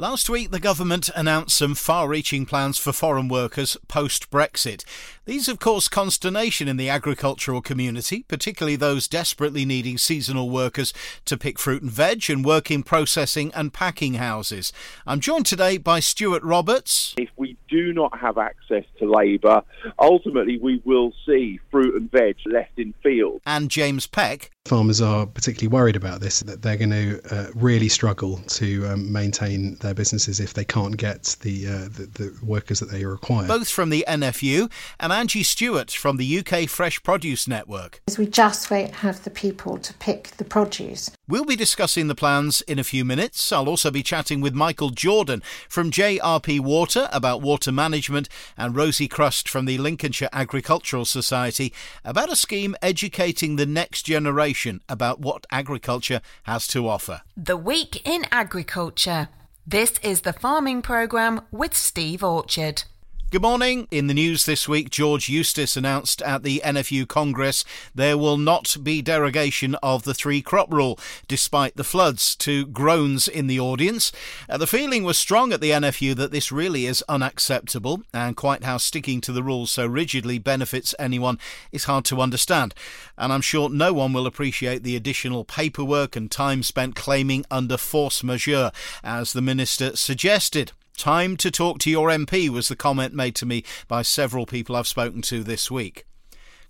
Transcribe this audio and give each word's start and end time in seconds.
Last 0.00 0.30
week, 0.30 0.52
the 0.52 0.60
government 0.60 1.10
announced 1.16 1.56
some 1.56 1.74
far 1.74 2.06
reaching 2.06 2.46
plans 2.46 2.78
for 2.78 2.92
foreign 2.92 3.26
workers 3.26 3.76
post 3.88 4.30
Brexit. 4.30 4.84
These 5.28 5.46
have 5.46 5.58
caused 5.58 5.90
consternation 5.90 6.68
in 6.68 6.78
the 6.78 6.88
agricultural 6.88 7.60
community, 7.60 8.24
particularly 8.28 8.76
those 8.76 9.06
desperately 9.06 9.66
needing 9.66 9.98
seasonal 9.98 10.48
workers 10.48 10.94
to 11.26 11.36
pick 11.36 11.58
fruit 11.58 11.82
and 11.82 11.90
veg 11.90 12.30
and 12.30 12.42
work 12.42 12.70
in 12.70 12.82
processing 12.82 13.52
and 13.54 13.70
packing 13.70 14.14
houses. 14.14 14.72
I'm 15.06 15.20
joined 15.20 15.44
today 15.44 15.76
by 15.76 16.00
Stuart 16.00 16.42
Roberts. 16.42 17.14
If 17.18 17.28
we 17.36 17.58
do 17.68 17.92
not 17.92 18.18
have 18.18 18.38
access 18.38 18.84
to 19.00 19.10
labour, 19.10 19.62
ultimately 19.98 20.58
we 20.58 20.80
will 20.86 21.12
see 21.26 21.60
fruit 21.70 21.94
and 21.94 22.10
veg 22.10 22.36
left 22.46 22.78
in 22.78 22.94
fields. 23.02 23.42
And 23.44 23.70
James 23.70 24.06
Peck. 24.06 24.50
Farmers 24.64 25.02
are 25.02 25.26
particularly 25.26 25.68
worried 25.68 25.96
about 25.96 26.20
this, 26.20 26.40
that 26.40 26.62
they're 26.62 26.76
going 26.76 26.90
to 26.90 27.20
uh, 27.30 27.50
really 27.54 27.88
struggle 27.88 28.38
to 28.48 28.86
um, 28.86 29.12
maintain 29.12 29.76
their 29.76 29.94
businesses 29.94 30.40
if 30.40 30.54
they 30.54 30.64
can't 30.64 30.96
get 30.96 31.36
the, 31.42 31.66
uh, 31.66 31.70
the, 31.88 32.08
the 32.14 32.38
workers 32.42 32.80
that 32.80 32.90
they 32.90 33.04
require. 33.04 33.46
Both 33.46 33.68
from 33.68 33.90
the 33.90 34.06
NFU 34.08 34.70
and 35.00 35.12
Angie 35.18 35.42
Stewart 35.42 35.90
from 35.90 36.16
the 36.16 36.38
UK 36.38 36.68
Fresh 36.68 37.02
Produce 37.02 37.48
Network. 37.48 38.00
We 38.16 38.26
just 38.26 38.70
won't 38.70 38.94
have 38.94 39.24
the 39.24 39.30
people 39.30 39.76
to 39.76 39.92
pick 39.94 40.28
the 40.36 40.44
produce. 40.44 41.10
We'll 41.26 41.44
be 41.44 41.56
discussing 41.56 42.06
the 42.06 42.14
plans 42.14 42.60
in 42.60 42.78
a 42.78 42.84
few 42.84 43.04
minutes. 43.04 43.50
I'll 43.50 43.68
also 43.68 43.90
be 43.90 44.04
chatting 44.04 44.40
with 44.40 44.54
Michael 44.54 44.90
Jordan 44.90 45.42
from 45.68 45.90
JRP 45.90 46.60
Water 46.60 47.08
about 47.12 47.42
water 47.42 47.72
management 47.72 48.28
and 48.56 48.76
Rosie 48.76 49.08
Crust 49.08 49.48
from 49.48 49.64
the 49.64 49.76
Lincolnshire 49.76 50.28
Agricultural 50.32 51.04
Society 51.04 51.72
about 52.04 52.30
a 52.30 52.36
scheme 52.36 52.76
educating 52.80 53.56
the 53.56 53.66
next 53.66 54.02
generation 54.02 54.82
about 54.88 55.18
what 55.18 55.48
agriculture 55.50 56.20
has 56.44 56.68
to 56.68 56.86
offer. 56.86 57.22
The 57.36 57.56
Week 57.56 58.06
in 58.06 58.24
Agriculture. 58.30 59.30
This 59.66 59.98
is 60.00 60.20
the 60.20 60.32
Farming 60.32 60.80
Programme 60.80 61.40
with 61.50 61.74
Steve 61.74 62.22
Orchard. 62.22 62.84
Good 63.30 63.42
morning. 63.42 63.88
In 63.90 64.06
the 64.06 64.14
news 64.14 64.46
this 64.46 64.66
week, 64.66 64.88
George 64.88 65.28
Eustice 65.28 65.76
announced 65.76 66.22
at 66.22 66.42
the 66.42 66.62
NFU 66.64 67.06
Congress 67.06 67.62
there 67.94 68.16
will 68.16 68.38
not 68.38 68.78
be 68.82 69.02
derogation 69.02 69.74
of 69.82 70.04
the 70.04 70.14
three 70.14 70.40
crop 70.40 70.72
rule, 70.72 70.98
despite 71.28 71.76
the 71.76 71.84
floods, 71.84 72.34
to 72.36 72.64
groans 72.64 73.28
in 73.28 73.46
the 73.46 73.60
audience. 73.60 74.12
Uh, 74.48 74.56
the 74.56 74.66
feeling 74.66 75.04
was 75.04 75.18
strong 75.18 75.52
at 75.52 75.60
the 75.60 75.72
NFU 75.72 76.16
that 76.16 76.30
this 76.30 76.50
really 76.50 76.86
is 76.86 77.04
unacceptable, 77.06 78.02
and 78.14 78.34
quite 78.34 78.64
how 78.64 78.78
sticking 78.78 79.20
to 79.20 79.32
the 79.32 79.42
rules 79.42 79.70
so 79.70 79.84
rigidly 79.84 80.38
benefits 80.38 80.94
anyone 80.98 81.38
is 81.70 81.84
hard 81.84 82.06
to 82.06 82.22
understand. 82.22 82.74
And 83.18 83.30
I'm 83.30 83.42
sure 83.42 83.68
no 83.68 83.92
one 83.92 84.14
will 84.14 84.26
appreciate 84.26 84.84
the 84.84 84.96
additional 84.96 85.44
paperwork 85.44 86.16
and 86.16 86.30
time 86.30 86.62
spent 86.62 86.96
claiming 86.96 87.44
under 87.50 87.76
force 87.76 88.24
majeure, 88.24 88.72
as 89.04 89.34
the 89.34 89.42
Minister 89.42 89.96
suggested. 89.96 90.72
Time 90.98 91.36
to 91.36 91.52
talk 91.52 91.78
to 91.78 91.90
your 91.90 92.08
MP 92.08 92.48
was 92.48 92.66
the 92.66 92.74
comment 92.74 93.14
made 93.14 93.36
to 93.36 93.46
me 93.46 93.62
by 93.86 94.02
several 94.02 94.46
people 94.46 94.74
I've 94.74 94.88
spoken 94.88 95.22
to 95.22 95.44
this 95.44 95.70
week. 95.70 96.04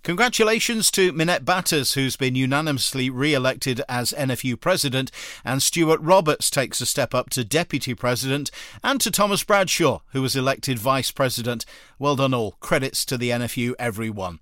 Congratulations 0.03 0.91
to 0.91 1.11
Minette 1.11 1.43
Batters, 1.43 1.95
who's 1.95 2.15
been 2.15 2.35
unanimously 2.35 3.09
re 3.09 3.33
elected 3.33 3.81
as 3.89 4.13
NFU 4.15 4.61
President, 4.61 5.11
and 5.43 5.63
Stuart 5.63 5.99
Roberts 6.01 6.51
takes 6.51 6.79
a 6.79 6.85
step 6.85 7.15
up 7.15 7.31
to 7.31 7.43
Deputy 7.43 7.95
President, 7.95 8.51
and 8.83 9.01
to 9.01 9.09
Thomas 9.09 9.43
Bradshaw, 9.43 10.01
who 10.11 10.21
was 10.21 10.35
elected 10.35 10.77
Vice 10.77 11.09
President. 11.09 11.65
Well 11.97 12.15
done, 12.15 12.35
all. 12.35 12.51
Credits 12.59 13.05
to 13.05 13.17
the 13.17 13.31
NFU, 13.31 13.73
everyone. 13.79 14.41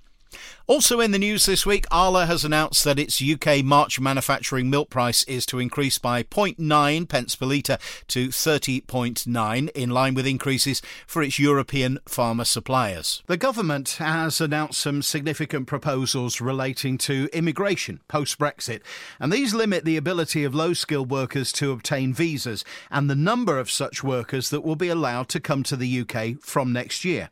Also 0.70 1.00
in 1.00 1.12
the 1.12 1.18
news 1.18 1.46
this 1.46 1.66
week, 1.66 1.86
Arla 1.92 2.26
has 2.26 2.44
announced 2.44 2.84
that 2.84 3.00
its 3.00 3.24
UK 3.24 3.64
March 3.64 4.02
manufacturing 4.02 4.70
milk 4.70 4.90
price 4.90 5.24
is 5.24 5.46
to 5.46 5.60
increase 5.60 5.98
by 5.98 6.24
0.9 6.24 7.08
pence 7.08 7.38
per 7.38 7.46
litre 7.46 7.78
to 8.10 8.28
30.9, 8.28 9.70
in 9.70 9.90
line 9.90 10.14
with 10.14 10.28
increases 10.28 10.82
for 11.08 11.24
its 11.24 11.40
European 11.40 12.00
farmer 12.06 12.44
suppliers. 12.44 13.24
The 13.28 13.38
government 13.38 13.92
has 13.92 14.42
announced 14.42 14.82
some 14.82 15.02
significant 15.02 15.68
proposals 15.68 16.42
relating 16.42 16.98
to 16.98 17.30
immigration 17.32 18.02
post 18.10 18.38
Brexit, 18.38 18.82
and 19.22 19.32
these 19.32 19.54
limit 19.54 19.86
the 19.86 19.96
ability 19.96 20.44
of 20.44 20.54
low 20.54 20.74
skilled 20.74 21.10
workers 21.10 21.54
to 21.54 21.72
obtain 21.72 22.14
visas 22.14 22.66
and 22.92 23.10
the 23.10 23.16
number 23.16 23.58
of 23.58 23.72
such 23.72 24.04
workers 24.04 24.50
that 24.50 24.66
will 24.66 24.76
be 24.76 24.90
allowed 24.90 25.30
to 25.30 25.40
come 25.40 25.64
to 25.64 25.78
the 25.78 26.02
UK 26.02 26.42
from 26.42 26.74
next 26.74 27.06
year. 27.06 27.30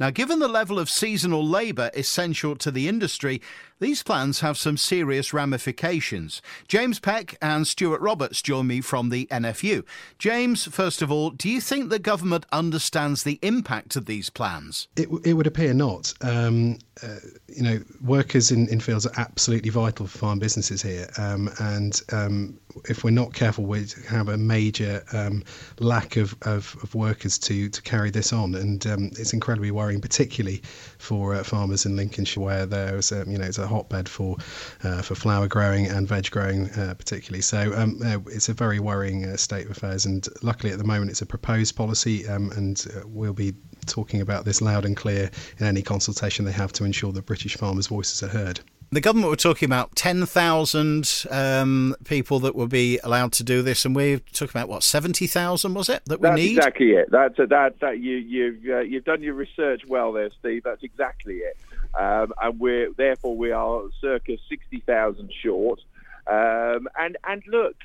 Now, 0.00 0.08
given 0.08 0.38
the 0.38 0.48
level 0.48 0.78
of 0.78 0.88
seasonal 0.88 1.46
labour 1.46 1.90
essential 1.92 2.56
to 2.56 2.70
the 2.70 2.77
the 2.78 2.88
industry, 2.88 3.42
these 3.80 4.02
plans 4.02 4.40
have 4.40 4.58
some 4.58 4.76
serious 4.76 5.32
ramifications. 5.32 6.42
James 6.66 6.98
Peck 6.98 7.36
and 7.40 7.66
Stuart 7.66 8.00
Roberts 8.00 8.42
join 8.42 8.66
me 8.66 8.80
from 8.80 9.10
the 9.10 9.26
NFU. 9.26 9.84
James, 10.18 10.64
first 10.64 11.02
of 11.02 11.12
all, 11.12 11.30
do 11.30 11.48
you 11.48 11.60
think 11.60 11.88
the 11.88 11.98
government 11.98 12.46
understands 12.52 13.22
the 13.22 13.38
impact 13.42 13.96
of 13.96 14.06
these 14.06 14.30
plans? 14.30 14.88
It, 14.96 15.08
it 15.24 15.34
would 15.34 15.46
appear 15.46 15.74
not. 15.74 16.12
Um, 16.22 16.78
uh, 17.02 17.16
you 17.48 17.62
know, 17.62 17.80
workers 18.02 18.50
in, 18.50 18.68
in 18.68 18.80
fields 18.80 19.06
are 19.06 19.12
absolutely 19.16 19.70
vital 19.70 20.06
for 20.06 20.18
farm 20.18 20.38
businesses 20.38 20.82
here, 20.82 21.08
um, 21.16 21.48
and 21.60 22.00
um, 22.12 22.58
if 22.88 23.04
we're 23.04 23.10
not 23.10 23.32
careful, 23.34 23.64
we 23.64 23.86
have 24.08 24.28
a 24.28 24.36
major 24.36 25.02
um, 25.12 25.44
lack 25.78 26.16
of, 26.16 26.34
of, 26.42 26.76
of, 26.82 26.94
workers 26.94 27.38
to, 27.38 27.68
to 27.68 27.82
carry 27.82 28.10
this 28.10 28.32
on, 28.32 28.54
and 28.54 28.86
um, 28.86 29.06
it's 29.18 29.32
incredibly 29.32 29.70
worrying, 29.70 30.00
particularly 30.00 30.62
for 30.98 31.34
uh, 31.34 31.42
farmers 31.44 31.86
in 31.86 31.94
Lincolnshire, 31.94 32.42
where 32.42 32.66
there's 32.66 33.12
a, 33.12 33.24
you 33.28 33.38
know 33.38 33.44
it's 33.44 33.58
a 33.58 33.66
hotbed 33.68 34.08
for 34.08 34.36
uh, 34.82 35.02
for 35.02 35.14
flower 35.14 35.46
growing 35.46 35.86
and 35.86 36.08
veg 36.08 36.30
growing, 36.30 36.70
uh, 36.70 36.94
particularly. 36.94 37.42
So 37.42 37.72
um, 37.76 38.00
uh, 38.04 38.18
it's 38.26 38.48
a 38.48 38.54
very 38.54 38.80
worrying 38.80 39.24
uh, 39.24 39.36
state 39.36 39.66
of 39.66 39.72
affairs, 39.72 40.06
and 40.06 40.26
luckily 40.42 40.72
at 40.72 40.78
the 40.78 40.84
moment 40.84 41.10
it's 41.10 41.22
a 41.22 41.26
proposed 41.26 41.76
policy, 41.76 42.26
um, 42.28 42.50
and 42.52 42.84
uh, 42.96 43.06
we'll 43.06 43.32
be 43.32 43.54
talking 43.86 44.20
about 44.20 44.44
this 44.44 44.60
loud 44.60 44.84
and 44.84 44.96
clear 44.96 45.30
in 45.58 45.66
any 45.66 45.82
consultation 45.82 46.44
they 46.44 46.52
have 46.52 46.72
to 46.72 46.84
ensure 46.84 47.12
that 47.12 47.26
British 47.26 47.56
farmers' 47.56 47.86
voices 47.86 48.22
are 48.22 48.28
heard. 48.28 48.60
The 48.90 49.02
government 49.02 49.28
were 49.28 49.36
talking 49.36 49.66
about 49.66 49.94
10,000 49.96 51.26
um, 51.30 51.94
people 52.04 52.40
that 52.40 52.54
would 52.54 52.70
be 52.70 52.98
allowed 53.04 53.32
to 53.32 53.44
do 53.44 53.60
this, 53.60 53.84
and 53.84 53.94
we're 53.94 54.18
talking 54.32 54.48
about 54.48 54.70
what 54.70 54.82
70,000 54.82 55.74
was 55.74 55.90
it 55.90 56.02
that 56.06 56.20
we 56.20 56.28
That's 56.28 56.36
need? 56.40 56.56
exactly 56.56 56.92
it. 56.92 57.10
That's 57.10 57.36
that 57.36 57.80
that 57.80 57.98
you 57.98 58.16
you 58.16 58.74
uh, 58.74 58.80
you've 58.80 59.04
done 59.04 59.22
your 59.22 59.34
research 59.34 59.82
well 59.86 60.12
there, 60.12 60.30
Steve. 60.40 60.62
That's 60.64 60.82
exactly 60.82 61.34
it. 61.34 61.58
Um, 61.94 62.32
and 62.40 62.58
we're 62.60 62.92
therefore 62.96 63.36
we 63.36 63.52
are 63.52 63.82
circa 64.00 64.36
60,000 64.48 65.32
short. 65.42 65.80
Um, 66.26 66.88
and 66.98 67.16
and 67.26 67.42
look, 67.46 67.76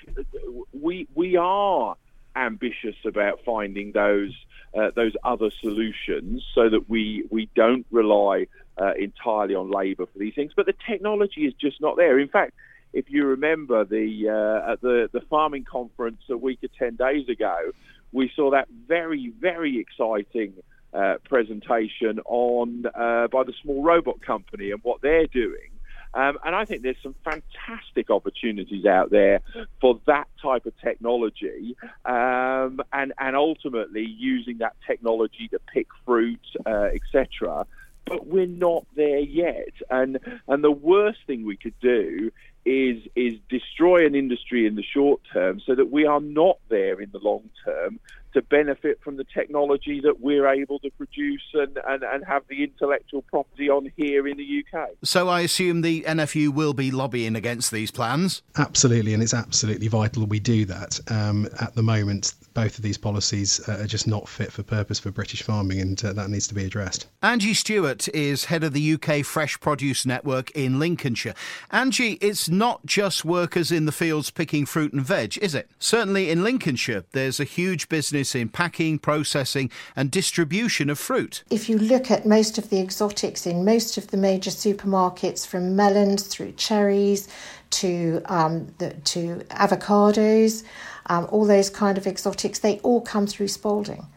we 0.74 1.08
we 1.16 1.38
are 1.38 1.96
ambitious 2.36 2.96
about 3.06 3.40
finding 3.46 3.92
those 3.92 4.34
uh, 4.78 4.92
those 4.96 5.13
other 5.24 5.50
solutions 5.62 6.44
so 6.53 6.69
that 6.69 6.90
we 6.90 7.25
we 7.30 7.50
don't 7.56 7.86
rely 7.92 8.47
uh, 8.78 8.94
entirely 9.00 9.56
on 9.56 9.72
labour 9.72 10.06
for 10.06 10.19
these 10.19 10.34
things. 10.36 10.52
But 10.56 10.66
the 10.66 10.75
technology 10.88 11.46
is 11.46 11.53
just 11.53 11.80
not 11.80 11.96
there. 11.96 12.19
In 12.19 12.28
fact, 12.28 12.53
if 12.92 13.09
you 13.09 13.25
remember 13.25 13.86
the 13.86 14.30
uh, 14.30 14.74
at 14.74 14.81
the 14.81 15.09
the 15.12 15.22
farming 15.22 15.63
conference 15.63 16.22
a 16.30 16.38
week 16.38 16.59
or 16.63 16.69
ten 16.78 16.96
days 16.96 17.30
ago, 17.30 17.72
we 18.12 18.31
saw 18.36 18.52
that 18.52 18.68
very 18.88 19.31
very 19.40 19.80
exciting. 19.80 20.53
Uh, 20.94 21.16
presentation 21.28 22.20
on 22.26 22.86
uh, 22.94 23.28
by 23.28 23.44
the 23.44 23.54
small 23.64 23.81
robot 23.81 24.22
company 24.22 24.70
and 24.70 24.80
what 24.84 25.02
they're 25.02 25.26
doing, 25.26 25.72
um, 26.14 26.38
and 26.46 26.56
I 26.56 26.66
think 26.66 26.84
there's 26.84 27.02
some 27.02 27.16
fantastic 27.24 28.12
opportunities 28.12 28.86
out 28.86 29.09
there 29.09 29.42
for 29.81 30.00
that 30.06 30.28
type 30.40 30.68
of 30.68 30.80
technology, 30.80 31.76
um, 32.06 32.80
and 32.94 33.12
and 33.18 33.36
ultimately 33.36 34.06
using 34.06 34.59
that 34.59 34.76
technology 34.86 35.48
to 35.48 35.59
pick 35.74 35.88
fruit, 36.06 36.46
uh, 36.66 36.90
etc 36.94 37.66
but 38.06 38.28
we're 38.28 38.46
not 38.46 38.86
there 38.96 39.20
yet. 39.20 39.74
And 39.90 40.20
and 40.48 40.64
the 40.64 40.72
worst 40.72 41.20
thing 41.25 41.46
we 41.46 41.58
could 41.58 41.80
do 41.80 42.31
is 42.66 43.04
is 43.16 43.34
destroy 43.50 44.06
an 44.06 44.16
industry 44.16 44.66
in 44.66 44.75
the 44.75 44.84
short 44.84 45.22
term 45.31 45.60
so 45.66 45.75
that 45.75 45.92
we 45.92 46.06
are 46.06 46.22
not 46.22 46.60
there 46.70 47.02
in 47.02 47.10
the 47.12 47.20
long 47.20 47.50
term 47.66 48.00
to 48.33 48.41
benefit 48.41 48.99
from 49.03 49.18
the 49.18 49.24
technology 49.24 50.01
that 50.01 50.19
we're 50.19 50.47
able 50.47 50.80
to 50.80 50.89
produce 50.91 51.44
and, 51.53 51.77
and, 51.88 52.03
and 52.03 52.25
have 52.25 52.44
the 52.50 52.63
intellectual 52.63 53.21
property 53.24 53.69
on 53.69 53.91
here 53.95 54.27
in 54.27 54.38
the 54.38 54.63
UK. 54.74 54.89
So 55.03 55.30
I 55.30 55.41
assume 55.41 55.81
the 55.81 56.01
NFU 56.01 56.50
will 56.50 56.74
be 56.74 56.91
lobbying 56.91 57.35
against 57.35 57.71
these 57.71 57.91
plans? 57.91 58.41
Absolutely, 58.57 59.13
and 59.13 59.21
it's 59.21 59.33
absolutely 59.33 59.88
vital 59.88 60.25
we 60.25 60.39
do 60.39 60.65
that. 60.65 61.00
Um, 61.09 61.47
at 61.59 61.75
the 61.75 61.83
moment, 61.83 62.33
both 62.53 62.77
of 62.77 62.83
these 62.83 62.97
policies 62.97 63.68
uh, 63.68 63.80
are 63.80 63.88
just 63.88 64.07
not 64.07 64.27
fit 64.27 64.51
for 64.51 64.63
purpose 64.63 65.00
for 65.00 65.12
British 65.12 65.44
farming, 65.44 65.79
and 65.81 66.03
uh, 66.03 66.13
that 66.13 66.29
needs 66.29 66.47
to 66.47 66.53
be 66.53 66.65
addressed. 66.65 67.07
Angie 67.21 67.53
Stewart 67.53 68.07
is 68.09 68.45
head 68.45 68.63
of 68.63 68.74
the 68.74 68.94
UK 68.94 69.25
Fresh 69.25 69.59
Produce 69.59 70.06
Network 70.06 70.51
in 70.51 70.79
Lincolnshire. 70.79 71.33
Angie, 71.71 72.13
it's 72.21 72.50
not 72.50 72.86
just 72.86 73.25
workers 73.25 73.71
in 73.71 73.86
the 73.86 73.91
fields 73.91 74.29
picking 74.29 74.65
fruit 74.65 74.94
and 74.94 75.01
veg, 75.01 75.38
is 75.39 75.56
it? 75.56 75.69
Certainly 75.79 76.29
in 76.29 76.44
Lincolnshire, 76.44 77.03
there's 77.12 77.39
a 77.39 77.44
huge 77.45 77.89
business 77.89 78.23
in 78.36 78.50
packing, 78.50 79.00
processing, 79.00 79.70
and 79.96 80.10
distribution 80.10 80.90
of 80.90 80.98
fruit. 80.98 81.44
If 81.50 81.70
you 81.70 81.78
look 81.78 82.10
at 82.10 82.25
most 82.25 82.58
of 82.58 82.70
the 82.70 82.80
exotics 82.80 83.46
in 83.46 83.66
most 83.66 83.98
of 83.98 84.08
the 84.08 84.18
major 84.18 84.52
supermarkets, 84.52 85.46
from 85.46 85.75
melons 85.75 86.24
through 86.24 86.54
cherries 86.54 87.28
to 87.72 88.22
um, 88.25 88.74
the, 88.78 88.92
to 88.92 89.44
avocados. 89.50 90.64
um, 91.08 91.28
all 91.31 91.46
those 91.46 91.70
kind 91.70 91.98
of 91.98 92.08
exotics, 92.08 92.60
they 92.60 92.80
all 92.80 93.02
come 93.02 93.28
through 93.28 93.48
Spalding. 93.48 94.08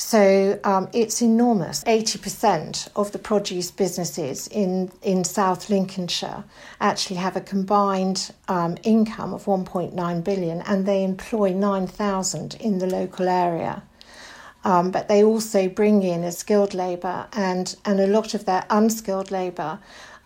So 0.00 0.58
um, 0.64 0.88
it's 0.94 1.20
enormous. 1.20 1.84
80% 1.84 2.88
of 2.96 3.12
the 3.12 3.18
produce 3.18 3.70
businesses 3.70 4.48
in, 4.48 4.90
in 5.02 5.24
South 5.24 5.68
Lincolnshire 5.68 6.42
actually 6.80 7.16
have 7.16 7.36
a 7.36 7.42
combined 7.42 8.32
um, 8.48 8.78
income 8.82 9.34
of 9.34 9.44
1.9 9.44 10.24
billion 10.24 10.62
and 10.62 10.86
they 10.86 11.04
employ 11.04 11.52
9,000 11.52 12.54
in 12.54 12.78
the 12.78 12.86
local 12.86 13.28
area. 13.28 13.82
Um, 14.64 14.90
but 14.90 15.08
they 15.08 15.22
also 15.22 15.68
bring 15.68 16.02
in 16.02 16.24
a 16.24 16.32
skilled 16.32 16.72
labour, 16.72 17.26
and, 17.34 17.76
and 17.84 18.00
a 18.00 18.06
lot 18.06 18.32
of 18.32 18.46
their 18.46 18.64
unskilled 18.70 19.30
labour 19.30 19.80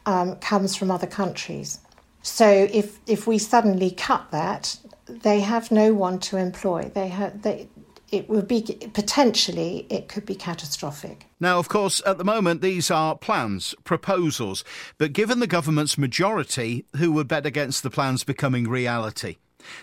um, 0.06 0.36
comes 0.36 0.76
from 0.76 0.92
other 0.92 1.08
countries. 1.08 1.80
So 2.22 2.48
if, 2.48 3.00
if 3.08 3.26
we 3.26 3.38
suddenly 3.38 3.90
cut 3.90 4.30
that, 4.30 4.78
they 5.06 5.40
have 5.40 5.70
no 5.70 5.92
one 5.92 6.18
to 6.20 6.36
employ. 6.36 6.90
They 6.94 7.08
have, 7.08 7.42
they, 7.42 7.68
it 8.14 8.28
would 8.28 8.46
be 8.46 8.62
potentially 8.92 9.86
it 9.90 10.08
could 10.08 10.24
be 10.24 10.36
catastrophic. 10.36 11.26
Now, 11.40 11.58
of 11.58 11.68
course, 11.68 12.00
at 12.06 12.16
the 12.16 12.24
moment 12.24 12.62
these 12.62 12.90
are 12.90 13.18
plans, 13.18 13.74
proposals, 13.82 14.64
but 14.98 15.12
given 15.12 15.40
the 15.40 15.48
government's 15.48 15.98
majority, 15.98 16.86
who 16.96 17.10
would 17.12 17.26
bet 17.26 17.44
against 17.44 17.82
the 17.82 17.90
plans 17.90 18.22
becoming 18.22 18.68
reality? 18.68 19.36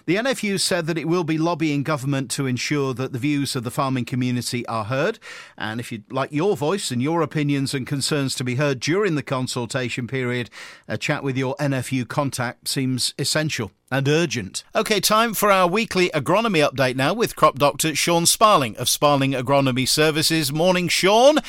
The 0.05 0.15
NFU 0.15 0.59
said 0.59 0.87
that 0.87 0.97
it 0.97 1.07
will 1.07 1.23
be 1.23 1.37
lobbying 1.37 1.83
government 1.83 2.31
to 2.31 2.45
ensure 2.45 2.93
that 2.93 3.13
the 3.13 3.19
views 3.19 3.55
of 3.55 3.63
the 3.63 3.71
farming 3.71 4.05
community 4.05 4.65
are 4.67 4.85
heard. 4.85 5.19
And 5.57 5.79
if 5.79 5.91
you'd 5.91 6.11
like 6.11 6.31
your 6.31 6.55
voice 6.55 6.91
and 6.91 7.01
your 7.01 7.21
opinions 7.21 7.73
and 7.73 7.85
concerns 7.87 8.35
to 8.35 8.43
be 8.43 8.55
heard 8.55 8.79
during 8.79 9.15
the 9.15 9.23
consultation 9.23 10.07
period, 10.07 10.49
a 10.87 10.97
chat 10.97 11.23
with 11.23 11.37
your 11.37 11.55
NFU 11.55 12.07
contact 12.07 12.67
seems 12.67 13.13
essential 13.17 13.71
and 13.91 14.07
urgent. 14.07 14.63
OK, 14.73 15.01
time 15.01 15.33
for 15.33 15.51
our 15.51 15.67
weekly 15.67 16.09
agronomy 16.09 16.67
update 16.67 16.95
now 16.95 17.13
with 17.13 17.35
crop 17.35 17.59
doctor 17.59 17.93
Sean 17.93 18.25
Sparling 18.25 18.77
of 18.77 18.87
Sparling 18.87 19.33
Agronomy 19.33 19.87
Services. 19.87 20.51
Morning, 20.51 20.87
Sean. 20.87 21.39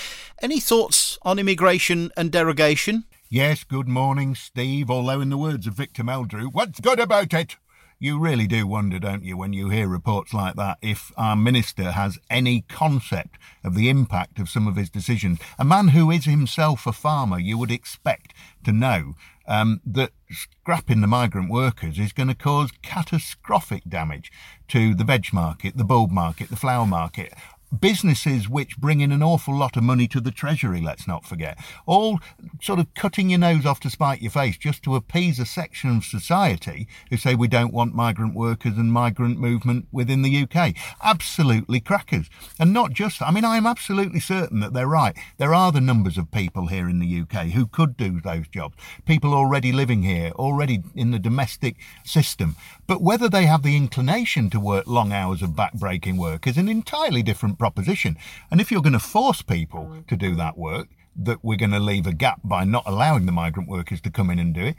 Any 0.42 0.58
thoughts 0.58 1.18
on 1.22 1.38
immigration 1.38 2.10
and 2.16 2.32
derogation? 2.32 3.04
Yes, 3.30 3.64
good 3.64 3.88
morning, 3.88 4.34
Steve. 4.34 4.90
Although, 4.90 5.20
in 5.20 5.30
the 5.30 5.38
words 5.38 5.66
of 5.66 5.74
Victor 5.74 6.02
Meldrew, 6.02 6.52
what's 6.52 6.80
good 6.80 7.00
about 7.00 7.32
it? 7.32 7.56
You 8.02 8.18
really 8.18 8.48
do 8.48 8.66
wonder, 8.66 8.98
don't 8.98 9.22
you, 9.22 9.36
when 9.36 9.52
you 9.52 9.68
hear 9.68 9.86
reports 9.86 10.34
like 10.34 10.56
that, 10.56 10.78
if 10.82 11.12
our 11.16 11.36
minister 11.36 11.92
has 11.92 12.18
any 12.28 12.62
concept 12.62 13.38
of 13.62 13.76
the 13.76 13.88
impact 13.88 14.40
of 14.40 14.48
some 14.48 14.66
of 14.66 14.74
his 14.74 14.90
decisions. 14.90 15.38
A 15.56 15.64
man 15.64 15.86
who 15.86 16.10
is 16.10 16.24
himself 16.24 16.84
a 16.84 16.92
farmer, 16.92 17.38
you 17.38 17.56
would 17.58 17.70
expect 17.70 18.34
to 18.64 18.72
know 18.72 19.14
um, 19.46 19.80
that 19.86 20.10
scrapping 20.32 21.00
the 21.00 21.06
migrant 21.06 21.48
workers 21.48 21.96
is 22.00 22.12
going 22.12 22.26
to 22.26 22.34
cause 22.34 22.72
catastrophic 22.82 23.84
damage 23.88 24.32
to 24.66 24.96
the 24.96 25.04
veg 25.04 25.32
market, 25.32 25.76
the 25.76 25.84
bulb 25.84 26.10
market, 26.10 26.50
the 26.50 26.56
flower 26.56 26.88
market, 26.88 27.32
businesses 27.80 28.48
which 28.48 28.78
bring 28.78 29.00
in 29.00 29.12
an 29.12 29.22
awful 29.22 29.56
lot 29.56 29.76
of 29.76 29.82
money 29.82 30.06
to 30.08 30.20
the 30.20 30.30
treasury, 30.30 30.80
let's 30.80 31.06
not 31.06 31.24
forget. 31.24 31.58
All 31.86 32.20
sort 32.60 32.78
of 32.78 32.92
cutting 32.94 33.30
your 33.30 33.38
nose 33.38 33.66
off 33.66 33.80
to 33.80 33.90
spite 33.90 34.22
your 34.22 34.30
face 34.30 34.56
just 34.56 34.82
to 34.82 34.94
appease 34.94 35.38
a 35.38 35.46
section 35.46 35.96
of 35.96 36.04
society 36.04 36.86
who 37.10 37.16
say 37.16 37.34
we 37.34 37.48
don't 37.48 37.72
want 37.72 37.94
migrant 37.94 38.34
workers 38.34 38.76
and 38.76 38.92
migrant 38.92 39.38
movement 39.38 39.86
within 39.90 40.22
the 40.22 40.42
UK. 40.42 40.74
Absolutely 41.02 41.80
crackers. 41.80 42.28
And 42.58 42.72
not 42.72 42.92
just, 42.92 43.22
I 43.22 43.30
mean, 43.30 43.44
I 43.44 43.56
am 43.56 43.66
absolutely 43.66 44.20
certain 44.20 44.60
that 44.60 44.72
they're 44.72 44.86
right. 44.86 45.16
There 45.38 45.54
are 45.54 45.72
the 45.72 45.80
numbers 45.80 46.18
of 46.18 46.30
people 46.30 46.66
here 46.66 46.88
in 46.88 46.98
the 46.98 47.20
UK 47.20 47.48
who 47.48 47.66
could 47.66 47.96
do 47.96 48.20
those 48.20 48.48
jobs. 48.48 48.76
People 49.06 49.34
already 49.34 49.72
living 49.72 50.02
here, 50.02 50.30
already 50.32 50.82
in 50.94 51.10
the 51.10 51.18
domestic 51.18 51.76
system. 52.04 52.56
But 52.86 53.02
whether 53.02 53.28
they 53.28 53.46
have 53.46 53.62
the 53.62 53.76
inclination 53.76 54.50
to 54.50 54.60
work 54.60 54.86
long 54.86 55.12
hours 55.12 55.42
of 55.42 55.50
backbreaking 55.50 56.18
work 56.18 56.46
is 56.46 56.58
an 56.58 56.68
entirely 56.68 57.22
different 57.22 57.58
proposition. 57.62 58.16
And 58.50 58.60
if 58.60 58.72
you're 58.72 58.82
going 58.82 58.92
to 58.92 58.98
force 59.16 59.40
people 59.40 60.02
to 60.08 60.16
do 60.16 60.34
that 60.34 60.58
work, 60.58 60.88
that 61.14 61.44
we're 61.44 61.62
going 61.64 61.70
to 61.70 61.78
leave 61.78 62.08
a 62.08 62.12
gap 62.12 62.40
by 62.42 62.64
not 62.64 62.82
allowing 62.86 63.24
the 63.24 63.30
migrant 63.30 63.68
workers 63.68 64.00
to 64.00 64.10
come 64.10 64.30
in 64.30 64.40
and 64.40 64.52
do 64.52 64.64
it, 64.64 64.76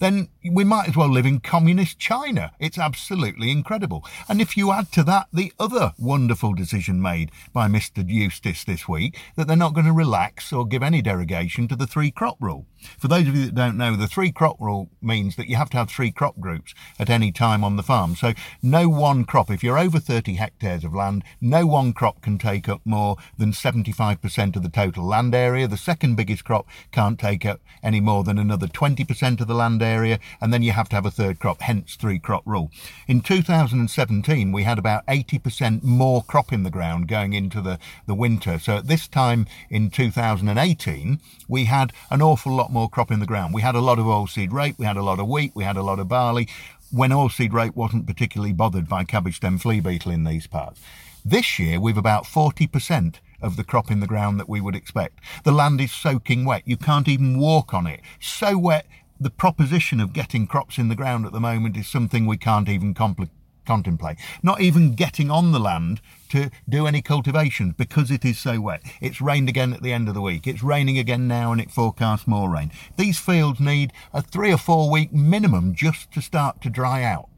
then 0.00 0.28
we 0.50 0.64
might 0.64 0.88
as 0.88 0.96
well 0.96 1.08
live 1.08 1.24
in 1.24 1.38
communist 1.38 2.00
China. 2.00 2.50
It's 2.58 2.78
absolutely 2.78 3.52
incredible. 3.52 4.04
And 4.28 4.40
if 4.40 4.56
you 4.56 4.72
add 4.72 4.90
to 4.92 5.04
that 5.04 5.28
the 5.32 5.52
other 5.58 5.92
wonderful 5.98 6.52
decision 6.52 7.00
made 7.00 7.30
by 7.52 7.68
Mr. 7.68 8.04
Eustice 8.06 8.64
this 8.64 8.88
week, 8.88 9.16
that 9.36 9.46
they're 9.46 9.56
not 9.56 9.72
going 9.72 9.86
to 9.86 9.92
relax 9.92 10.52
or 10.52 10.66
give 10.66 10.82
any 10.82 11.00
derogation 11.00 11.68
to 11.68 11.76
the 11.76 11.86
three 11.86 12.10
crop 12.10 12.38
rule. 12.40 12.66
For 12.98 13.08
those 13.08 13.28
of 13.28 13.36
you 13.36 13.46
that 13.46 13.54
don't 13.54 13.76
know, 13.76 13.96
the 13.96 14.06
three 14.06 14.32
crop 14.32 14.60
rule 14.60 14.90
means 15.02 15.36
that 15.36 15.48
you 15.48 15.56
have 15.56 15.70
to 15.70 15.76
have 15.76 15.90
three 15.90 16.10
crop 16.10 16.38
groups 16.38 16.74
at 16.98 17.10
any 17.10 17.32
time 17.32 17.64
on 17.64 17.76
the 17.76 17.82
farm. 17.82 18.14
So 18.14 18.32
no 18.62 18.88
one 18.88 19.24
crop, 19.24 19.50
if 19.50 19.62
you're 19.62 19.78
over 19.78 19.98
30 19.98 20.34
hectares 20.34 20.84
of 20.84 20.94
land, 20.94 21.24
no 21.40 21.66
one 21.66 21.92
crop 21.92 22.22
can 22.22 22.38
take 22.38 22.68
up 22.68 22.80
more 22.84 23.16
than 23.38 23.52
75% 23.52 24.56
of 24.56 24.62
the 24.62 24.68
total 24.68 25.04
land 25.04 25.34
area. 25.34 25.66
The 25.66 25.76
second 25.76 26.16
biggest 26.16 26.44
crop 26.44 26.66
can't 26.92 27.18
take 27.18 27.44
up 27.44 27.60
any 27.82 28.00
more 28.00 28.24
than 28.24 28.38
another 28.38 28.66
20% 28.66 29.40
of 29.40 29.46
the 29.46 29.54
land 29.54 29.82
area. 29.82 30.18
And 30.40 30.52
then 30.52 30.62
you 30.62 30.72
have 30.72 30.88
to 30.90 30.96
have 30.96 31.06
a 31.06 31.10
third 31.10 31.38
crop, 31.38 31.62
hence 31.62 31.96
three 31.96 32.18
crop 32.18 32.42
rule. 32.46 32.70
In 33.08 33.20
2017, 33.20 34.52
we 34.52 34.62
had 34.62 34.78
about 34.78 35.06
80% 35.06 35.82
more 35.82 36.22
crop 36.22 36.52
in 36.52 36.62
the 36.62 36.70
ground 36.70 37.08
going 37.08 37.32
into 37.32 37.60
the, 37.60 37.78
the 38.06 38.14
winter. 38.14 38.58
So 38.58 38.76
at 38.76 38.86
this 38.86 39.08
time 39.08 39.46
in 39.70 39.90
2018, 39.90 41.20
we 41.48 41.64
had 41.64 41.92
an 42.10 42.22
awful 42.22 42.52
lot 42.52 42.72
more 42.72 42.75
crop 42.90 43.10
in 43.10 43.20
the 43.20 43.26
ground. 43.26 43.54
We 43.54 43.62
had 43.62 43.74
a 43.74 43.80
lot 43.80 43.98
of 43.98 44.04
oilseed 44.04 44.52
rape, 44.52 44.78
we 44.78 44.84
had 44.84 44.96
a 44.96 45.02
lot 45.02 45.18
of 45.18 45.26
wheat, 45.26 45.52
we 45.54 45.64
had 45.64 45.76
a 45.76 45.82
lot 45.82 45.98
of 45.98 46.08
barley, 46.08 46.48
when 46.90 47.10
oilseed 47.10 47.52
rape 47.52 47.74
wasn't 47.74 48.06
particularly 48.06 48.52
bothered 48.52 48.88
by 48.88 49.04
cabbage 49.04 49.36
stem 49.36 49.58
flea 49.58 49.80
beetle 49.80 50.12
in 50.12 50.24
these 50.24 50.46
parts. 50.46 50.80
This 51.24 51.58
year, 51.58 51.80
we've 51.80 51.96
about 51.96 52.24
40% 52.24 53.16
of 53.42 53.56
the 53.56 53.64
crop 53.64 53.90
in 53.90 54.00
the 54.00 54.06
ground 54.06 54.38
that 54.38 54.48
we 54.48 54.60
would 54.60 54.76
expect. 54.76 55.18
The 55.44 55.52
land 55.52 55.80
is 55.80 55.92
soaking 55.92 56.44
wet. 56.44 56.62
You 56.66 56.76
can't 56.76 57.08
even 57.08 57.38
walk 57.38 57.74
on 57.74 57.86
it. 57.86 58.00
So 58.20 58.56
wet, 58.56 58.86
the 59.18 59.30
proposition 59.30 59.98
of 60.00 60.12
getting 60.12 60.46
crops 60.46 60.78
in 60.78 60.88
the 60.88 60.94
ground 60.94 61.26
at 61.26 61.32
the 61.32 61.40
moment 61.40 61.76
is 61.76 61.88
something 61.88 62.26
we 62.26 62.36
can't 62.36 62.68
even 62.68 62.94
compl- 62.94 63.30
contemplate. 63.66 64.18
Not 64.42 64.60
even 64.60 64.94
getting 64.94 65.30
on 65.30 65.52
the 65.52 65.58
land 65.58 66.00
to 66.30 66.50
do 66.68 66.86
any 66.86 67.02
cultivation 67.02 67.74
because 67.76 68.10
it 68.10 68.24
is 68.24 68.38
so 68.38 68.60
wet. 68.60 68.82
It's 69.00 69.20
rained 69.20 69.48
again 69.48 69.72
at 69.72 69.82
the 69.82 69.92
end 69.92 70.08
of 70.08 70.14
the 70.14 70.22
week. 70.22 70.46
It's 70.46 70.62
raining 70.62 70.98
again 70.98 71.28
now 71.28 71.52
and 71.52 71.60
it 71.60 71.70
forecasts 71.70 72.26
more 72.26 72.50
rain. 72.50 72.72
These 72.96 73.18
fields 73.18 73.60
need 73.60 73.92
a 74.12 74.22
three 74.22 74.52
or 74.52 74.58
four 74.58 74.90
week 74.90 75.12
minimum 75.12 75.74
just 75.74 76.12
to 76.12 76.22
start 76.22 76.60
to 76.62 76.70
dry 76.70 77.02
out. 77.02 77.28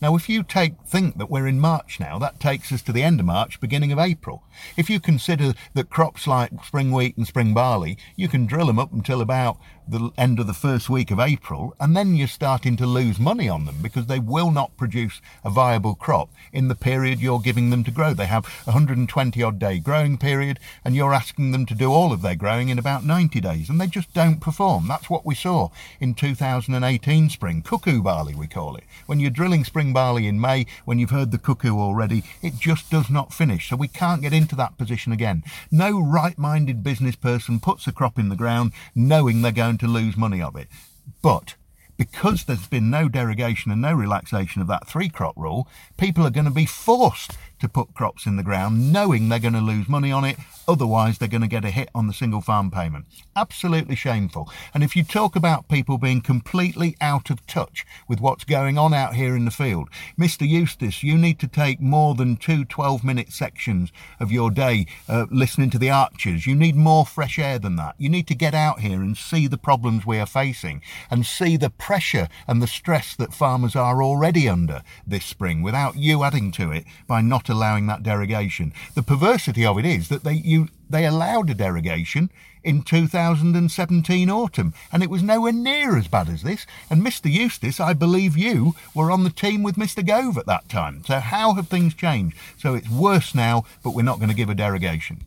Now, 0.00 0.14
if 0.14 0.28
you 0.28 0.44
take 0.44 0.80
think 0.86 1.18
that 1.18 1.28
we're 1.28 1.48
in 1.48 1.58
March 1.58 1.98
now, 1.98 2.20
that 2.20 2.38
takes 2.38 2.70
us 2.70 2.82
to 2.82 2.92
the 2.92 3.02
end 3.02 3.18
of 3.18 3.26
March, 3.26 3.60
beginning 3.60 3.90
of 3.90 3.98
April. 3.98 4.44
If 4.76 4.88
you 4.88 5.00
consider 5.00 5.54
that 5.74 5.90
crops 5.90 6.28
like 6.28 6.52
spring 6.64 6.92
wheat 6.92 7.16
and 7.16 7.26
spring 7.26 7.52
barley, 7.52 7.98
you 8.14 8.28
can 8.28 8.46
drill 8.46 8.66
them 8.66 8.78
up 8.78 8.92
until 8.92 9.20
about 9.20 9.58
the 9.90 10.10
end 10.18 10.38
of 10.38 10.46
the 10.46 10.54
first 10.54 10.90
week 10.90 11.10
of 11.10 11.18
April, 11.20 11.74
and 11.80 11.96
then 11.96 12.14
you're 12.14 12.28
starting 12.28 12.76
to 12.76 12.86
lose 12.86 13.18
money 13.18 13.48
on 13.48 13.64
them 13.64 13.76
because 13.82 14.06
they 14.06 14.18
will 14.18 14.50
not 14.50 14.76
produce 14.76 15.20
a 15.44 15.50
viable 15.50 15.94
crop 15.94 16.30
in 16.52 16.68
the 16.68 16.74
period 16.74 17.20
you're 17.20 17.40
giving 17.40 17.70
them 17.70 17.84
to 17.84 17.90
grow. 17.90 18.12
They 18.12 18.26
have 18.26 18.44
a 18.66 18.72
120 18.72 19.42
odd 19.42 19.58
day 19.58 19.78
growing 19.78 20.18
period, 20.18 20.58
and 20.84 20.94
you're 20.94 21.14
asking 21.14 21.52
them 21.52 21.66
to 21.66 21.74
do 21.74 21.92
all 21.92 22.12
of 22.12 22.22
their 22.22 22.34
growing 22.34 22.68
in 22.68 22.78
about 22.78 23.04
90 23.04 23.40
days, 23.40 23.70
and 23.70 23.80
they 23.80 23.86
just 23.86 24.12
don't 24.12 24.40
perform. 24.40 24.86
That's 24.88 25.08
what 25.08 25.24
we 25.24 25.34
saw 25.34 25.70
in 26.00 26.14
2018 26.14 27.30
spring. 27.30 27.62
Cuckoo 27.62 28.02
barley, 28.02 28.34
we 28.34 28.46
call 28.46 28.76
it. 28.76 28.84
When 29.06 29.20
you're 29.20 29.30
drilling 29.30 29.64
spring 29.64 29.92
barley 29.92 30.26
in 30.26 30.40
May, 30.40 30.66
when 30.84 30.98
you've 30.98 31.10
heard 31.10 31.30
the 31.30 31.38
cuckoo 31.38 31.78
already, 31.78 32.24
it 32.42 32.58
just 32.58 32.90
does 32.90 33.08
not 33.08 33.32
finish. 33.32 33.68
So 33.68 33.76
we 33.76 33.88
can't 33.88 34.22
get 34.22 34.32
into 34.32 34.56
that 34.56 34.76
position 34.76 35.12
again. 35.12 35.44
No 35.70 35.98
right 35.98 36.36
minded 36.38 36.82
business 36.82 37.16
person 37.16 37.60
puts 37.60 37.86
a 37.86 37.92
crop 37.92 38.18
in 38.18 38.28
the 38.28 38.36
ground 38.36 38.72
knowing 38.94 39.42
they're 39.42 39.52
going 39.52 39.77
to 39.80 39.86
lose 39.86 40.16
money 40.16 40.42
of 40.42 40.56
it. 40.56 40.68
But 41.22 41.54
because 41.96 42.44
there's 42.44 42.68
been 42.68 42.90
no 42.90 43.08
derogation 43.08 43.72
and 43.72 43.82
no 43.82 43.92
relaxation 43.92 44.62
of 44.62 44.68
that 44.68 44.86
three 44.86 45.08
crop 45.08 45.36
rule, 45.36 45.68
people 45.96 46.26
are 46.26 46.30
going 46.30 46.44
to 46.44 46.50
be 46.50 46.66
forced 46.66 47.36
to 47.60 47.68
put 47.68 47.94
crops 47.94 48.26
in 48.26 48.36
the 48.36 48.42
ground 48.42 48.92
knowing 48.92 49.28
they're 49.28 49.38
going 49.38 49.54
to 49.54 49.60
lose 49.60 49.88
money 49.88 50.12
on 50.12 50.24
it. 50.24 50.36
Otherwise, 50.66 51.18
they're 51.18 51.28
going 51.28 51.40
to 51.40 51.48
get 51.48 51.64
a 51.64 51.70
hit 51.70 51.88
on 51.94 52.06
the 52.06 52.12
single 52.12 52.40
farm 52.40 52.70
payment. 52.70 53.06
Absolutely 53.34 53.96
shameful. 53.96 54.50
And 54.74 54.84
if 54.84 54.94
you 54.94 55.02
talk 55.02 55.34
about 55.34 55.68
people 55.68 55.96
being 55.96 56.20
completely 56.20 56.96
out 57.00 57.30
of 57.30 57.46
touch 57.46 57.86
with 58.06 58.20
what's 58.20 58.44
going 58.44 58.76
on 58.76 58.92
out 58.92 59.14
here 59.14 59.34
in 59.34 59.44
the 59.44 59.50
field, 59.50 59.88
Mr. 60.18 60.46
Eustice, 60.46 61.02
you 61.02 61.16
need 61.16 61.38
to 61.38 61.48
take 61.48 61.80
more 61.80 62.14
than 62.14 62.36
two 62.36 62.64
12 62.64 63.02
minute 63.02 63.32
sections 63.32 63.90
of 64.20 64.30
your 64.30 64.50
day 64.50 64.86
uh, 65.08 65.26
listening 65.30 65.70
to 65.70 65.78
the 65.78 65.90
archers. 65.90 66.46
You 66.46 66.54
need 66.54 66.76
more 66.76 67.06
fresh 67.06 67.38
air 67.38 67.58
than 67.58 67.76
that. 67.76 67.94
You 67.98 68.08
need 68.08 68.26
to 68.28 68.34
get 68.34 68.54
out 68.54 68.80
here 68.80 69.00
and 69.00 69.16
see 69.16 69.46
the 69.46 69.58
problems 69.58 70.04
we 70.04 70.18
are 70.18 70.26
facing 70.26 70.82
and 71.10 71.24
see 71.24 71.56
the 71.56 71.70
pressure 71.70 72.28
and 72.46 72.62
the 72.62 72.66
stress 72.66 73.16
that 73.16 73.32
farmers 73.32 73.74
are 73.74 74.02
already 74.02 74.48
under 74.48 74.82
this 75.06 75.24
spring 75.24 75.62
without 75.62 75.96
you 75.96 76.22
adding 76.22 76.50
to 76.52 76.70
it 76.70 76.84
by 77.06 77.20
not 77.20 77.47
allowing 77.48 77.86
that 77.86 78.02
derogation. 78.02 78.72
The 78.94 79.02
perversity 79.02 79.64
of 79.64 79.78
it 79.78 79.84
is 79.84 80.08
that 80.08 80.24
they 80.24 80.34
you 80.34 80.68
they 80.90 81.04
allowed 81.04 81.50
a 81.50 81.54
derogation 81.54 82.30
in 82.64 82.82
2017 82.82 84.30
autumn, 84.30 84.74
and 84.92 85.02
it 85.02 85.10
was 85.10 85.22
nowhere 85.22 85.52
near 85.52 85.96
as 85.96 86.08
bad 86.08 86.28
as 86.28 86.42
this. 86.42 86.66
And 86.90 87.02
Mr. 87.02 87.32
Eustice, 87.32 87.80
I 87.80 87.92
believe 87.92 88.36
you 88.36 88.74
were 88.94 89.10
on 89.10 89.24
the 89.24 89.30
team 89.30 89.62
with 89.62 89.76
Mr. 89.76 90.04
Gove 90.06 90.36
at 90.36 90.46
that 90.46 90.68
time. 90.68 91.04
So 91.06 91.18
how 91.20 91.54
have 91.54 91.68
things 91.68 91.94
changed? 91.94 92.36
So 92.58 92.74
it's 92.74 92.90
worse 92.90 93.34
now, 93.34 93.64
but 93.82 93.94
we're 93.94 94.02
not 94.02 94.18
going 94.18 94.28
to 94.28 94.34
give 94.34 94.50
a 94.50 94.54
derogation. 94.54 95.24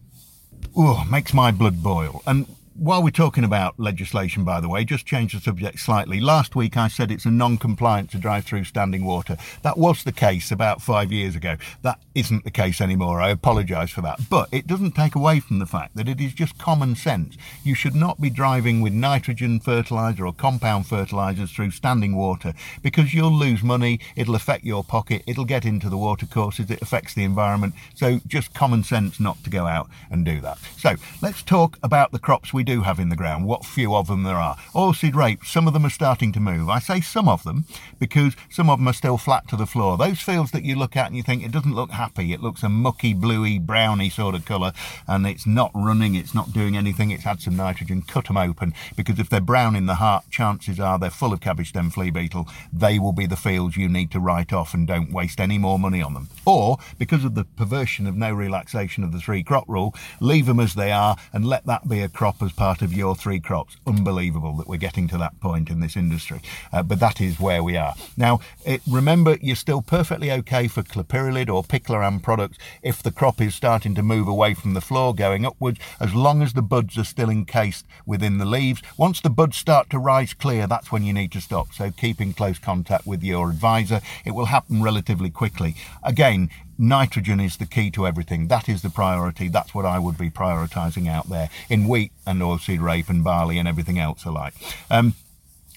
Oh, 0.76 1.06
makes 1.10 1.34
my 1.34 1.52
blood 1.52 1.82
boil. 1.82 2.22
And 2.28 2.48
while 2.82 3.04
we're 3.04 3.12
talking 3.12 3.44
about 3.44 3.80
legislation, 3.80 4.44
by 4.44 4.60
the 4.60 4.68
way, 4.68 4.84
just 4.84 5.06
change 5.06 5.34
the 5.34 5.40
subject 5.40 5.78
slightly. 5.78 6.20
Last 6.20 6.56
week 6.56 6.76
I 6.76 6.88
said 6.88 7.12
it's 7.12 7.26
a 7.26 7.32
non 7.32 7.60
compliant 7.60 8.10
to 8.10 8.18
drive 8.18 8.44
through 8.44 8.64
standing 8.64 9.06
water. 9.06 9.38
That 9.62 9.78
was 9.78 10.04
the 10.04 10.12
case 10.12 10.50
about 10.50 10.82
five 10.82 11.12
years 11.12 11.36
ago. 11.36 11.58
That 11.84 12.00
isn't 12.16 12.44
the 12.44 12.50
case 12.50 12.82
anymore. 12.82 13.22
I 13.22 13.30
apologise 13.30 13.92
for 13.92 14.02
that. 14.02 14.22
But 14.32 14.50
it 14.52 14.66
doesn't 14.66 14.94
take 14.94 15.14
away 15.14 15.40
from 15.40 15.60
the 15.60 15.68
fact 15.68 15.96
that 15.96 16.10
it 16.10 16.20
is 16.20 16.34
just 16.34 16.58
common 16.58 16.96
sense. 16.96 17.38
You 17.64 17.76
should 17.76 17.94
not 17.94 18.20
be 18.20 18.32
driving 18.32 18.82
with 18.82 18.94
nitrogen 18.94 19.60
fertiliser 19.60 20.26
or 20.26 20.34
compound 20.34 20.88
fertilisers 20.88 21.52
through 21.52 21.72
standing 21.72 22.16
water 22.16 22.56
because 22.82 23.14
you'll 23.14 23.32
lose 23.32 23.62
money, 23.62 24.00
it'll 24.16 24.34
affect 24.34 24.64
your 24.64 24.84
pocket, 24.84 25.22
it'll 25.28 25.46
get 25.46 25.66
into 25.66 25.88
the 25.88 26.00
water 26.00 26.26
courses, 26.26 26.72
it 26.72 26.82
affects 26.82 27.14
the 27.14 27.26
environment. 27.26 27.76
So 27.94 28.22
just 28.26 28.56
common 28.56 28.84
sense 28.84 29.20
not 29.20 29.44
to 29.44 29.52
go 29.52 29.68
out 29.68 29.88
and 30.10 30.26
do 30.26 30.42
that. 30.42 30.58
So 30.78 30.96
let's 31.22 31.44
talk 31.44 31.78
about 31.84 32.12
the 32.12 32.18
crops 32.18 32.52
we 32.52 32.64
do 32.64 32.71
do 32.72 32.82
have 32.84 33.00
in 33.00 33.10
the 33.10 33.16
ground, 33.18 33.46
what 33.46 33.66
few 33.66 33.94
of 33.94 34.08
them 34.08 34.24
there 34.24 34.38
are. 34.38 34.56
Oilseed 34.74 35.14
rape, 35.14 35.44
some 35.44 35.68
of 35.68 35.74
them 35.74 35.86
are 35.86 35.90
starting 35.90 36.32
to 36.32 36.40
move. 36.40 36.70
I 36.70 36.80
say 36.80 37.02
some 37.02 37.28
of 37.28 37.44
them 37.44 37.66
because 38.00 38.36
some 38.50 38.70
of 38.70 38.80
them 38.80 38.88
are 38.88 38.94
still 38.94 39.18
flat 39.18 39.48
to 39.50 39.58
the 39.58 39.66
floor. 39.66 39.98
Those 39.98 40.22
fields 40.22 40.52
that 40.52 40.64
you 40.64 40.76
look 40.76 40.96
at 40.96 41.08
and 41.08 41.18
you 41.18 41.24
think 41.24 41.44
it 41.44 41.52
doesn't 41.52 41.76
look 41.76 41.92
happy, 41.92 42.32
it 42.32 42.42
looks 42.42 42.64
a 42.64 42.70
mucky, 42.70 43.14
bluey, 43.14 43.60
browny 43.60 44.10
sort 44.10 44.36
of 44.36 44.46
colour, 44.46 44.72
and 45.06 45.28
it's 45.28 45.46
not 45.46 45.72
running, 45.76 46.16
it's 46.16 46.34
not 46.34 46.54
doing 46.54 46.78
anything, 46.78 47.12
it's 47.12 47.26
had 47.26 47.42
some 47.42 47.58
nitrogen, 47.58 48.04
cut 48.04 48.28
them 48.28 48.38
open 48.38 48.74
because 48.96 49.20
if 49.20 49.30
they're 49.30 49.42
brown 49.42 49.76
in 49.76 49.86
the 49.86 49.96
heart, 49.96 50.24
chances 50.30 50.80
are 50.80 50.98
they're 50.98 51.10
full 51.10 51.34
of 51.34 51.42
cabbage 51.42 51.70
stem 51.70 51.90
flea 51.90 52.10
beetle. 52.10 52.48
They 52.72 53.00
will 53.00 53.12
be 53.12 53.26
the 53.26 53.36
fields 53.36 53.76
you 53.76 53.90
need 53.90 54.12
to 54.12 54.20
write 54.22 54.54
off 54.54 54.74
and 54.74 54.88
don't 54.88 55.12
waste 55.12 55.42
any 55.42 55.58
more 55.58 55.78
money 55.78 56.02
on 56.02 56.14
them. 56.14 56.30
Or 56.46 56.78
because 56.98 57.26
of 57.26 57.36
the 57.36 57.44
perversion 57.44 58.08
of 58.08 58.16
no 58.16 58.32
relaxation 58.32 59.04
of 59.04 59.12
the 59.12 59.20
three 59.20 59.44
crop 59.44 59.68
rule, 59.68 59.94
leave 60.22 60.46
them 60.46 60.62
as 60.62 60.74
they 60.74 60.94
are 60.94 61.18
and 61.34 61.46
let 61.46 61.66
that 61.66 61.90
be 61.90 62.00
a 62.00 62.08
crop 62.08 62.42
as 62.42 62.51
part 62.52 62.82
of 62.82 62.94
your 62.94 63.16
three 63.16 63.40
crops. 63.40 63.78
Unbelievable 63.88 64.56
that 64.58 64.68
we're 64.68 64.78
getting 64.78 65.08
to 65.10 65.18
that 65.18 65.40
point 65.40 65.70
in 65.70 65.80
this 65.80 65.96
industry, 65.96 66.42
uh, 66.72 66.84
but 66.84 67.00
that 67.00 67.20
is 67.22 67.40
where 67.40 67.64
we 67.64 67.78
are. 67.78 67.96
Now, 68.18 68.40
it, 68.66 68.82
remember, 68.90 69.38
you're 69.42 69.56
still 69.56 69.82
perfectly 69.82 70.32
okay 70.32 70.68
for 70.68 70.84
clopyralid 70.84 71.50
or 71.50 71.64
picloram 71.64 72.22
products 72.22 72.58
if 72.82 73.02
the 73.02 73.12
crop 73.12 73.42
is 73.42 73.56
starting 73.56 73.96
to 73.96 74.04
move 74.04 74.28
away 74.28 74.54
from 74.54 74.74
the 74.74 74.82
floor 74.82 75.14
going 75.14 75.46
upwards, 75.46 75.80
as 76.00 76.14
long 76.14 76.42
as 76.42 76.54
the 76.54 76.62
buds 76.62 76.98
are 76.98 77.04
still 77.04 77.30
encased 77.30 77.86
within 78.06 78.38
the 78.38 78.46
leaves. 78.46 78.82
Once 78.98 79.22
the 79.22 79.30
buds 79.30 79.58
start 79.58 79.90
to 79.90 80.00
rise 80.00 80.34
clear, 80.34 80.68
that's 80.68 80.92
when 80.92 81.04
you 81.04 81.14
need 81.14 81.32
to 81.32 81.42
stop. 81.42 81.74
So 81.74 81.92
keep 81.92 82.22
in 82.22 82.34
close 82.34 82.60
contact 82.60 83.06
with 83.08 83.24
your 83.24 83.50
advisor. 83.50 84.02
It 84.26 84.32
will 84.32 84.46
happen 84.46 84.82
relatively 84.82 85.30
quickly. 85.30 85.76
Again, 86.04 86.50
nitrogen 86.82 87.40
is 87.40 87.58
the 87.58 87.66
key 87.66 87.92
to 87.92 88.08
everything. 88.08 88.48
That 88.48 88.68
is 88.68 88.82
the 88.82 88.90
priority. 88.90 89.48
That's 89.48 89.74
what 89.74 89.86
I 89.86 90.00
would 90.00 90.18
be 90.18 90.30
prioritising 90.30 91.08
out 91.08 91.30
there 91.30 91.50
in 91.70 91.88
wheat 91.88 92.12
and 92.26 92.42
oilseed 92.42 92.82
rape 92.82 93.08
and 93.08 93.24
barley 93.24 93.58
and 93.58 93.68
everything 93.68 94.00
else 94.00 94.26
alike. 94.26 94.54
Um, 94.90 95.14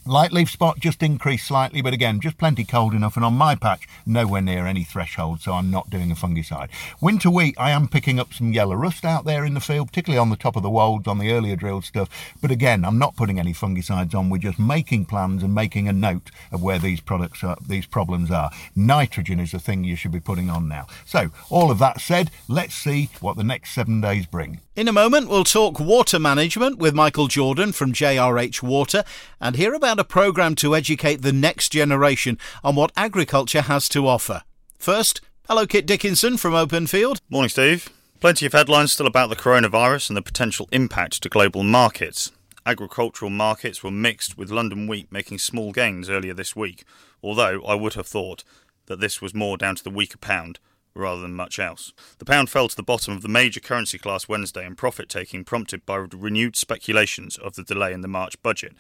Light 0.07 0.33
leaf 0.33 0.51
spot 0.51 0.79
just 0.81 1.03
increased 1.03 1.47
slightly, 1.47 1.81
but 1.81 1.95
again, 1.95 2.21
just 2.21 2.37
plenty 2.37 2.63
cold 2.63 2.93
enough. 2.93 3.17
And 3.17 3.25
on 3.25 3.33
my 3.33 3.55
patch, 3.55 3.89
nowhere 4.05 4.43
near 4.43 4.67
any 4.67 4.85
threshold, 4.85 5.41
so 5.41 5.53
I'm 5.53 5.71
not 5.71 5.89
doing 5.89 6.11
a 6.11 6.15
fungicide. 6.15 6.69
Winter 7.01 7.31
wheat, 7.31 7.55
I 7.57 7.71
am 7.71 7.89
picking 7.89 8.21
up 8.21 8.35
some 8.35 8.53
yellow 8.53 8.77
rust 8.77 9.07
out 9.07 9.25
there 9.25 9.47
in 9.47 9.55
the 9.55 9.61
field, 9.61 9.89
particularly 9.89 10.19
on 10.19 10.29
the 10.29 10.37
top 10.37 10.57
of 10.57 10.63
the 10.63 10.69
wolds, 10.69 11.09
on 11.09 11.19
the 11.19 11.33
earlier 11.33 11.57
drilled 11.57 11.87
stuff. 11.87 12.11
But 12.43 12.51
again, 12.51 12.85
I'm 12.85 12.99
not 12.99 13.17
putting 13.17 13.41
any 13.41 13.55
fungicides 13.55 14.15
on. 14.15 14.29
We're 14.29 14.37
just 14.37 14.59
making 14.59 15.07
plans 15.07 15.43
and 15.43 15.55
making 15.55 15.89
a 15.89 15.93
note 15.95 16.31
of 16.53 16.63
where 16.63 16.79
these 16.79 17.01
products 17.01 17.43
are, 17.43 17.57
these 17.67 17.87
problems 17.87 18.31
are. 18.31 18.51
Nitrogen 18.77 19.41
is 19.41 19.53
the 19.53 19.59
thing 19.59 19.85
you 19.85 19.97
should 19.97 20.13
be 20.13 20.21
putting 20.21 20.51
on 20.51 20.69
now. 20.69 20.87
So, 21.07 21.31
all 21.49 21.71
of 21.71 21.79
that 21.79 22.03
said, 22.03 22.31
let's 22.47 22.75
see 22.75 23.09
what 23.21 23.39
the 23.39 23.45
next 23.45 23.71
seven 23.71 24.03
days 24.03 24.27
bring. 24.27 24.61
In 24.77 24.89
a 24.89 24.93
moment, 24.93 25.29
we'll 25.29 25.45
talk 25.45 25.79
water 25.79 26.19
management 26.19 26.79
with 26.79 26.97
Michael 26.97 27.29
Jordan 27.29 27.71
from 27.71 27.93
JRH 27.93 28.61
Water 28.61 29.05
and 29.41 29.55
hear 29.55 29.73
about 29.73 30.01
a 30.01 30.05
programme 30.05 30.57
to 30.57 30.75
educate 30.75 31.23
the 31.23 31.33
next 31.33 31.69
generation 31.69 32.41
on 32.65 32.75
what 32.75 32.91
agriculture 32.97 33.61
has 33.61 33.89
to 33.91 34.09
offer. 34.09 34.43
First, 34.77 35.21
hello, 35.47 35.65
Kit 35.65 35.87
Dickinson 35.87 36.39
from 36.39 36.55
Openfield. 36.55 37.21
Morning, 37.31 37.51
Steve. 37.51 37.89
Plenty 38.19 38.47
of 38.47 38.53
headlines 38.53 38.93
still 38.93 39.07
about 39.07 39.31
the 39.31 39.37
coronavirus 39.37 40.11
and 40.11 40.17
the 40.17 40.23
potential 40.23 40.69
impact 40.73 41.23
to 41.23 41.29
global 41.29 41.63
markets. 41.63 42.33
Agricultural 42.67 43.31
markets 43.31 43.85
were 43.85 43.93
mixed, 43.93 44.37
with 44.37 44.51
London 44.51 44.89
wheat 44.89 45.07
making 45.13 45.39
small 45.39 45.71
gains 45.71 46.11
earlier 46.11 46.35
this 46.35 46.57
week, 46.57 46.83
although 47.23 47.63
I 47.63 47.77
would 47.77 47.95
have 47.95 48.09
thought 48.09 48.43
that 48.87 48.99
this 48.99 49.23
was 49.23 49.35
more 49.35 49.57
down 49.57 49.77
to 49.77 49.85
the 49.85 49.91
weaker 49.91 50.19
pound 50.19 50.59
rather 50.95 51.21
than 51.21 51.35
much 51.35 51.59
else. 51.59 51.93
The 52.19 52.25
pound 52.25 52.51
fell 52.51 52.69
to 52.69 52.77
the 52.77 52.83
bottom 52.83 53.15
of 53.15 53.23
the 53.23 53.29
major 53.29 53.61
currency 53.61 53.99
class 53.99 54.29
Wednesday 54.29 54.65
and 54.65 54.77
profit 54.77 55.09
taking 55.09 55.45
prompted 55.45 55.85
by 55.85 55.97
renewed 55.97 56.57
speculations 56.57 57.37
of 57.37 57.55
the 57.55 57.65
delay 57.65 57.93
in 57.93 58.01
the 58.01 58.09
March 58.09 58.41
budget, 58.43 58.75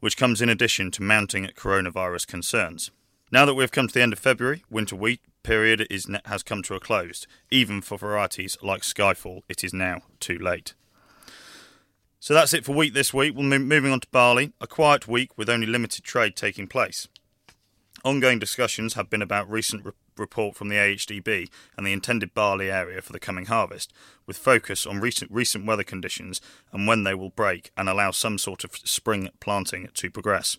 which 0.00 0.16
comes 0.16 0.42
in 0.42 0.48
addition 0.48 0.90
to 0.92 1.02
mounting 1.02 1.46
coronavirus 1.56 2.26
concerns. 2.26 2.90
Now 3.30 3.44
that 3.46 3.54
we've 3.54 3.72
come 3.72 3.88
to 3.88 3.94
the 3.94 4.02
end 4.02 4.12
of 4.12 4.18
February, 4.18 4.64
winter 4.70 4.96
wheat 4.96 5.20
period 5.42 5.86
is 5.90 6.08
has 6.26 6.42
come 6.42 6.62
to 6.62 6.74
a 6.74 6.80
close. 6.80 7.26
Even 7.50 7.80
for 7.80 7.98
varieties 7.98 8.56
like 8.62 8.82
Skyfall, 8.82 9.42
it 9.48 9.64
is 9.64 9.72
now 9.72 10.02
too 10.20 10.38
late. 10.38 10.74
So 12.20 12.32
that's 12.32 12.54
it 12.54 12.64
for 12.64 12.74
wheat 12.74 12.94
this 12.94 13.12
week. 13.12 13.34
We're 13.34 13.58
moving 13.58 13.92
on 13.92 14.00
to 14.00 14.08
barley. 14.10 14.52
A 14.60 14.66
quiet 14.66 15.06
week 15.06 15.36
with 15.36 15.50
only 15.50 15.66
limited 15.66 16.04
trade 16.04 16.36
taking 16.36 16.66
place. 16.66 17.06
Ongoing 18.04 18.38
discussions 18.38 18.92
have 18.94 19.08
been 19.08 19.22
about 19.22 19.50
recent 19.50 19.86
report 20.18 20.54
from 20.54 20.68
the 20.68 20.76
AHDB 20.76 21.48
and 21.74 21.86
the 21.86 21.92
intended 21.92 22.34
barley 22.34 22.70
area 22.70 23.00
for 23.00 23.14
the 23.14 23.18
coming 23.18 23.46
harvest, 23.46 23.94
with 24.26 24.36
focus 24.36 24.84
on 24.84 25.00
recent 25.00 25.30
recent 25.30 25.64
weather 25.64 25.84
conditions 25.84 26.38
and 26.70 26.86
when 26.86 27.04
they 27.04 27.14
will 27.14 27.30
break 27.30 27.70
and 27.78 27.88
allow 27.88 28.10
some 28.10 28.36
sort 28.36 28.62
of 28.62 28.76
spring 28.76 29.30
planting 29.40 29.88
to 29.94 30.10
progress. 30.10 30.58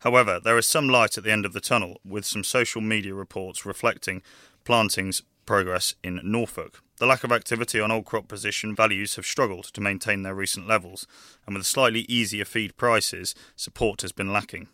However, 0.00 0.38
there 0.38 0.56
is 0.56 0.66
some 0.68 0.88
light 0.88 1.18
at 1.18 1.24
the 1.24 1.32
end 1.32 1.44
of 1.44 1.54
the 1.54 1.60
tunnel, 1.60 2.00
with 2.04 2.24
some 2.24 2.44
social 2.44 2.80
media 2.80 3.14
reports 3.14 3.66
reflecting 3.66 4.22
plantings 4.62 5.22
progress 5.46 5.96
in 6.04 6.20
Norfolk. 6.22 6.80
The 6.98 7.06
lack 7.06 7.24
of 7.24 7.32
activity 7.32 7.80
on 7.80 7.90
old 7.90 8.04
crop 8.04 8.28
position 8.28 8.76
values 8.76 9.16
have 9.16 9.26
struggled 9.26 9.64
to 9.72 9.80
maintain 9.80 10.22
their 10.22 10.36
recent 10.36 10.68
levels, 10.68 11.08
and 11.46 11.56
with 11.56 11.66
slightly 11.66 12.02
easier 12.02 12.44
feed 12.44 12.76
prices, 12.76 13.34
support 13.56 14.02
has 14.02 14.12
been 14.12 14.32
lacking. 14.32 14.68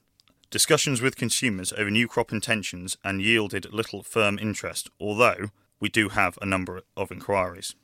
Discussions 0.50 1.00
with 1.00 1.14
consumers 1.14 1.73
over 1.75 1.92
new 1.92 2.09
crop 2.09 2.33
intentions 2.33 2.97
and 3.04 3.23
yielded 3.23 3.73
little 3.73 4.02
firm 4.02 4.37
interest, 4.37 4.90
although 4.99 5.50
we 5.78 5.88
do 5.88 6.09
have 6.09 6.37
a 6.42 6.47
number 6.47 6.83
of 6.97 7.12
inquiries. 7.12 7.76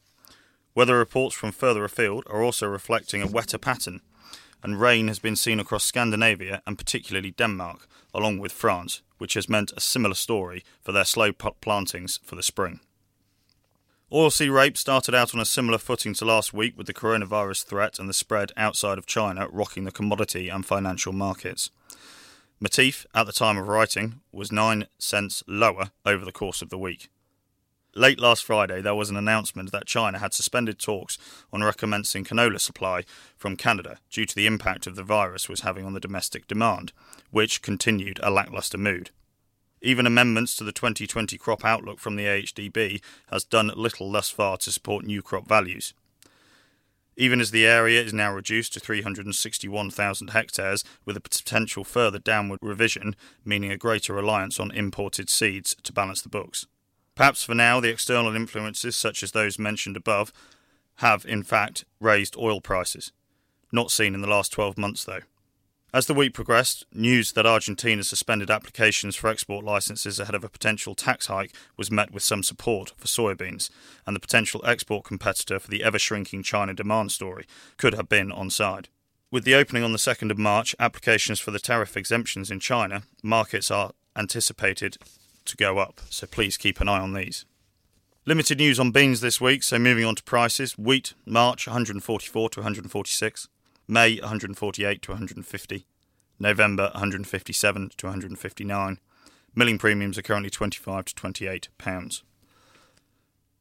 Weather 0.75 0.99
reports 0.99 1.37
from 1.37 1.53
further 1.53 1.85
afield 1.85 2.25
are 2.27 2.43
also 2.43 2.67
reflecting 2.67 3.23
a 3.23 3.29
wetter 3.29 3.57
pattern, 3.57 4.01
and 4.65 4.81
rain 4.81 5.07
has 5.07 5.21
been 5.21 5.37
seen 5.37 5.61
across 5.61 5.85
Scandinavia 5.85 6.61
and 6.67 6.77
particularly 6.77 7.31
Denmark, 7.31 7.87
along 8.13 8.39
with 8.41 8.51
France, 8.51 9.01
which 9.19 9.35
has 9.35 9.49
meant 9.49 9.73
a 9.77 9.81
similar 9.81 10.17
story 10.17 10.65
for 10.83 10.91
their 10.91 11.05
slow 11.05 11.33
plantings 11.33 12.19
for 12.25 12.35
the 12.35 12.43
spring. 12.43 12.81
Oilseed 14.13 14.53
rape 14.53 14.77
started 14.77 15.15
out 15.15 15.35
on 15.35 15.41
a 15.41 15.45
similar 15.45 15.79
footing 15.79 16.15
to 16.15 16.25
last 16.25 16.53
week 16.53 16.77
with 16.77 16.89
the 16.89 16.95
coronavirus 16.95 17.65
threat 17.65 18.01
and 18.01 18.09
the 18.09 18.13
spread 18.13 18.51
outside 18.57 18.99
of 18.99 19.07
China 19.07 19.47
rocking 19.53 19.85
the 19.85 19.93
commodity 19.93 20.49
and 20.49 20.67
financial 20.67 21.13
markets. 21.13 21.71
Matif, 22.63 23.05
at 23.15 23.27
the 23.27 23.33
time 23.33 23.59
of 23.59 23.69
writing, 23.69 24.21
was 24.33 24.51
9 24.51 24.87
cents 24.99 25.43
lower 25.47 25.91
over 26.07 26.25
the 26.25 26.33
course 26.33 26.63
of 26.63 26.71
the 26.71 26.79
week. 26.79 27.11
Late 27.95 28.19
last 28.19 28.45
Friday, 28.45 28.81
there 28.81 28.95
was 28.95 29.11
an 29.11 29.17
announcement 29.17 29.73
that 29.73 29.87
China 29.87 30.19
had 30.19 30.33
suspended 30.33 30.79
talks 30.79 31.19
on 31.53 31.63
recommencing 31.63 32.25
canola 32.25 32.59
supply 32.59 33.05
from 33.37 33.57
Canada 33.57 33.99
due 34.11 34.25
to 34.25 34.35
the 34.35 34.47
impact 34.47 34.87
of 34.87 34.97
the 34.97 35.03
virus 35.03 35.51
was 35.51 35.61
having 35.61 35.85
on 35.85 35.93
the 35.93 36.01
domestic 36.01 36.47
demand, 36.47 36.93
which 37.31 37.61
continued 37.61 38.21
a 38.23 38.31
lackluster 38.31 38.79
mood. 38.79 39.11
Even 39.83 40.07
amendments 40.07 40.57
to 40.57 40.65
the 40.65 40.73
2020 40.73 41.37
crop 41.37 41.63
outlook 41.63 42.01
from 42.01 42.17
the 42.17 42.25
AHDB 42.25 43.03
has 43.31 43.45
done 43.45 43.71
little 43.77 44.11
thus 44.11 44.31
far 44.31 44.57
to 44.59 44.73
support 44.73 45.05
new 45.05 45.21
crop 45.21 45.47
values 45.47 45.93
even 47.17 47.41
as 47.41 47.51
the 47.51 47.67
area 47.67 48.03
is 48.03 48.13
now 48.13 48.33
reduced 48.33 48.75
to 48.75 48.81
361,000 48.81 50.31
hectares, 50.31 50.85
with 51.05 51.17
a 51.17 51.21
potential 51.21 51.85
further 51.85 52.19
downward 52.19 52.59
revision, 52.63 53.17
meaning 53.45 53.71
a 53.71 53.79
greater 53.79 54.13
reliance 54.13 54.61
on 54.61 54.71
imported 54.71 55.31
seeds 55.31 55.75
to 55.83 55.93
balance 55.93 56.23
the 56.23 56.29
books. 56.29 56.67
Perhaps 57.15 57.45
for 57.45 57.55
now, 57.55 57.81
the 57.81 57.89
external 57.89 58.37
influences, 58.37 58.95
such 58.95 59.23
as 59.23 59.33
those 59.33 59.59
mentioned 59.59 59.97
above, 59.97 60.33
have 60.97 61.25
in 61.27 61.43
fact 61.43 61.85
raised 62.01 62.37
oil 62.37 62.61
prices. 62.61 63.13
Not 63.73 63.91
seen 63.91 64.15
in 64.15 64.21
the 64.21 64.29
last 64.29 64.53
12 64.53 64.77
months, 64.77 65.05
though. 65.05 65.23
As 65.95 66.07
the 66.07 66.15
week 66.15 66.35
progressed, 66.35 66.85
news 66.93 67.33
that 67.33 67.47
Argentina 67.47 68.03
suspended 68.03 68.51
applications 68.51 69.17
for 69.17 69.29
export 69.29 69.65
licenses 69.65 70.19
ahead 70.19 70.35
of 70.35 70.45
a 70.45 70.49
potential 70.49 70.95
tax 70.95 71.27
hike 71.27 71.55
was 71.77 71.91
met 71.91 72.11
with 72.11 72.23
some 72.23 72.43
support 72.43 72.93
for 72.97 73.07
soybeans, 73.07 73.71
and 74.07 74.15
the 74.15 74.21
potential 74.21 74.61
export 74.67 75.05
competitor 75.05 75.59
for 75.59 75.71
the 75.71 75.85
ever 75.85 75.99
shrinking 75.99 76.43
China 76.43 76.75
demand 76.75 77.13
story 77.13 77.47
could 77.77 77.95
have 77.95 78.09
been 78.09 78.33
on 78.33 78.51
side. 78.51 78.89
With 79.31 79.45
the 79.45 79.55
opening 79.55 79.85
on 79.85 79.93
the 79.93 79.99
2nd 79.99 80.31
of 80.31 80.39
March, 80.39 80.75
applications 80.79 81.41
for 81.41 81.51
the 81.51 81.59
tariff 81.59 81.97
exemptions 81.97 82.51
in 82.51 82.61
China, 82.61 83.03
markets 83.23 83.71
are 83.71 83.93
anticipated 84.17 84.99
to 85.45 85.57
go 85.57 85.79
up, 85.79 86.01
so 86.11 86.27
please 86.27 86.57
keep 86.57 86.81
an 86.81 86.89
eye 86.89 87.01
on 87.01 87.13
these. 87.13 87.45
Limited 88.25 88.59
news 88.59 88.81
on 88.81 88.91
beans 88.91 89.21
this 89.21 89.41
week, 89.41 89.63
so 89.63 89.79
moving 89.79 90.05
on 90.05 90.17
to 90.17 90.23
prices. 90.25 90.77
Wheat, 90.77 91.15
March 91.25 91.69
144 91.69 92.51
to 92.51 92.61
146. 92.61 93.49
May 93.89 94.19
148 94.19 95.03
to 95.03 95.11
150, 95.13 95.87
November 96.41 96.91
157 96.95 97.91
to 97.97 98.07
159. 98.07 98.99
Milling 99.55 99.79
premiums 99.79 100.19
are 100.19 100.23
currently 100.23 100.51
25 100.51 101.05
to 101.07 101.15
28 101.15 101.69
pounds. 101.79 102.25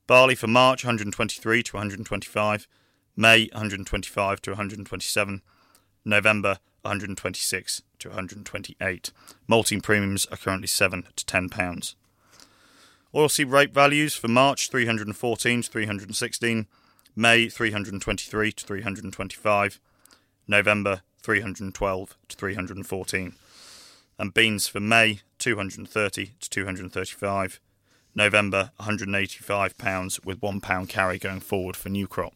Barley 0.07 0.35
for 0.35 0.47
March 0.47 0.83
123 0.83 1.63
to 1.63 1.77
125, 1.77 2.67
May 3.15 3.49
125 3.53 4.41
to 4.41 4.51
127, 4.51 5.41
November 6.03 6.57
126 6.81 7.81
to 7.99 8.09
128. 8.09 9.11
Malting 9.47 9.81
premiums 9.81 10.25
are 10.31 10.37
currently 10.37 10.67
7 10.67 11.07
to 11.15 11.25
10 11.25 11.49
pounds. 11.49 11.95
Oilseed 13.13 13.51
rape 13.51 13.73
values 13.73 14.15
for 14.15 14.27
March 14.27 14.69
314 14.69 15.61
to 15.61 15.71
316, 15.71 16.67
May 17.15 17.47
323 17.47 18.51
to 18.51 18.65
325, 18.65 19.79
November 20.47 21.01
312 21.21 22.17
to 22.27 22.35
314, 22.35 23.33
and 24.17 24.33
beans 24.33 24.67
for 24.67 24.79
May 24.79 25.21
230 25.39 26.33
to 26.39 26.49
235, 26.49 27.59
November 28.13 28.71
185 28.77 29.77
pounds 29.77 30.19
with 30.23 30.41
1 30.41 30.61
pound 30.61 30.89
carry 30.89 31.17
going 31.17 31.39
forward 31.39 31.75
for 31.75 31.89
new 31.89 32.07
crop. 32.07 32.33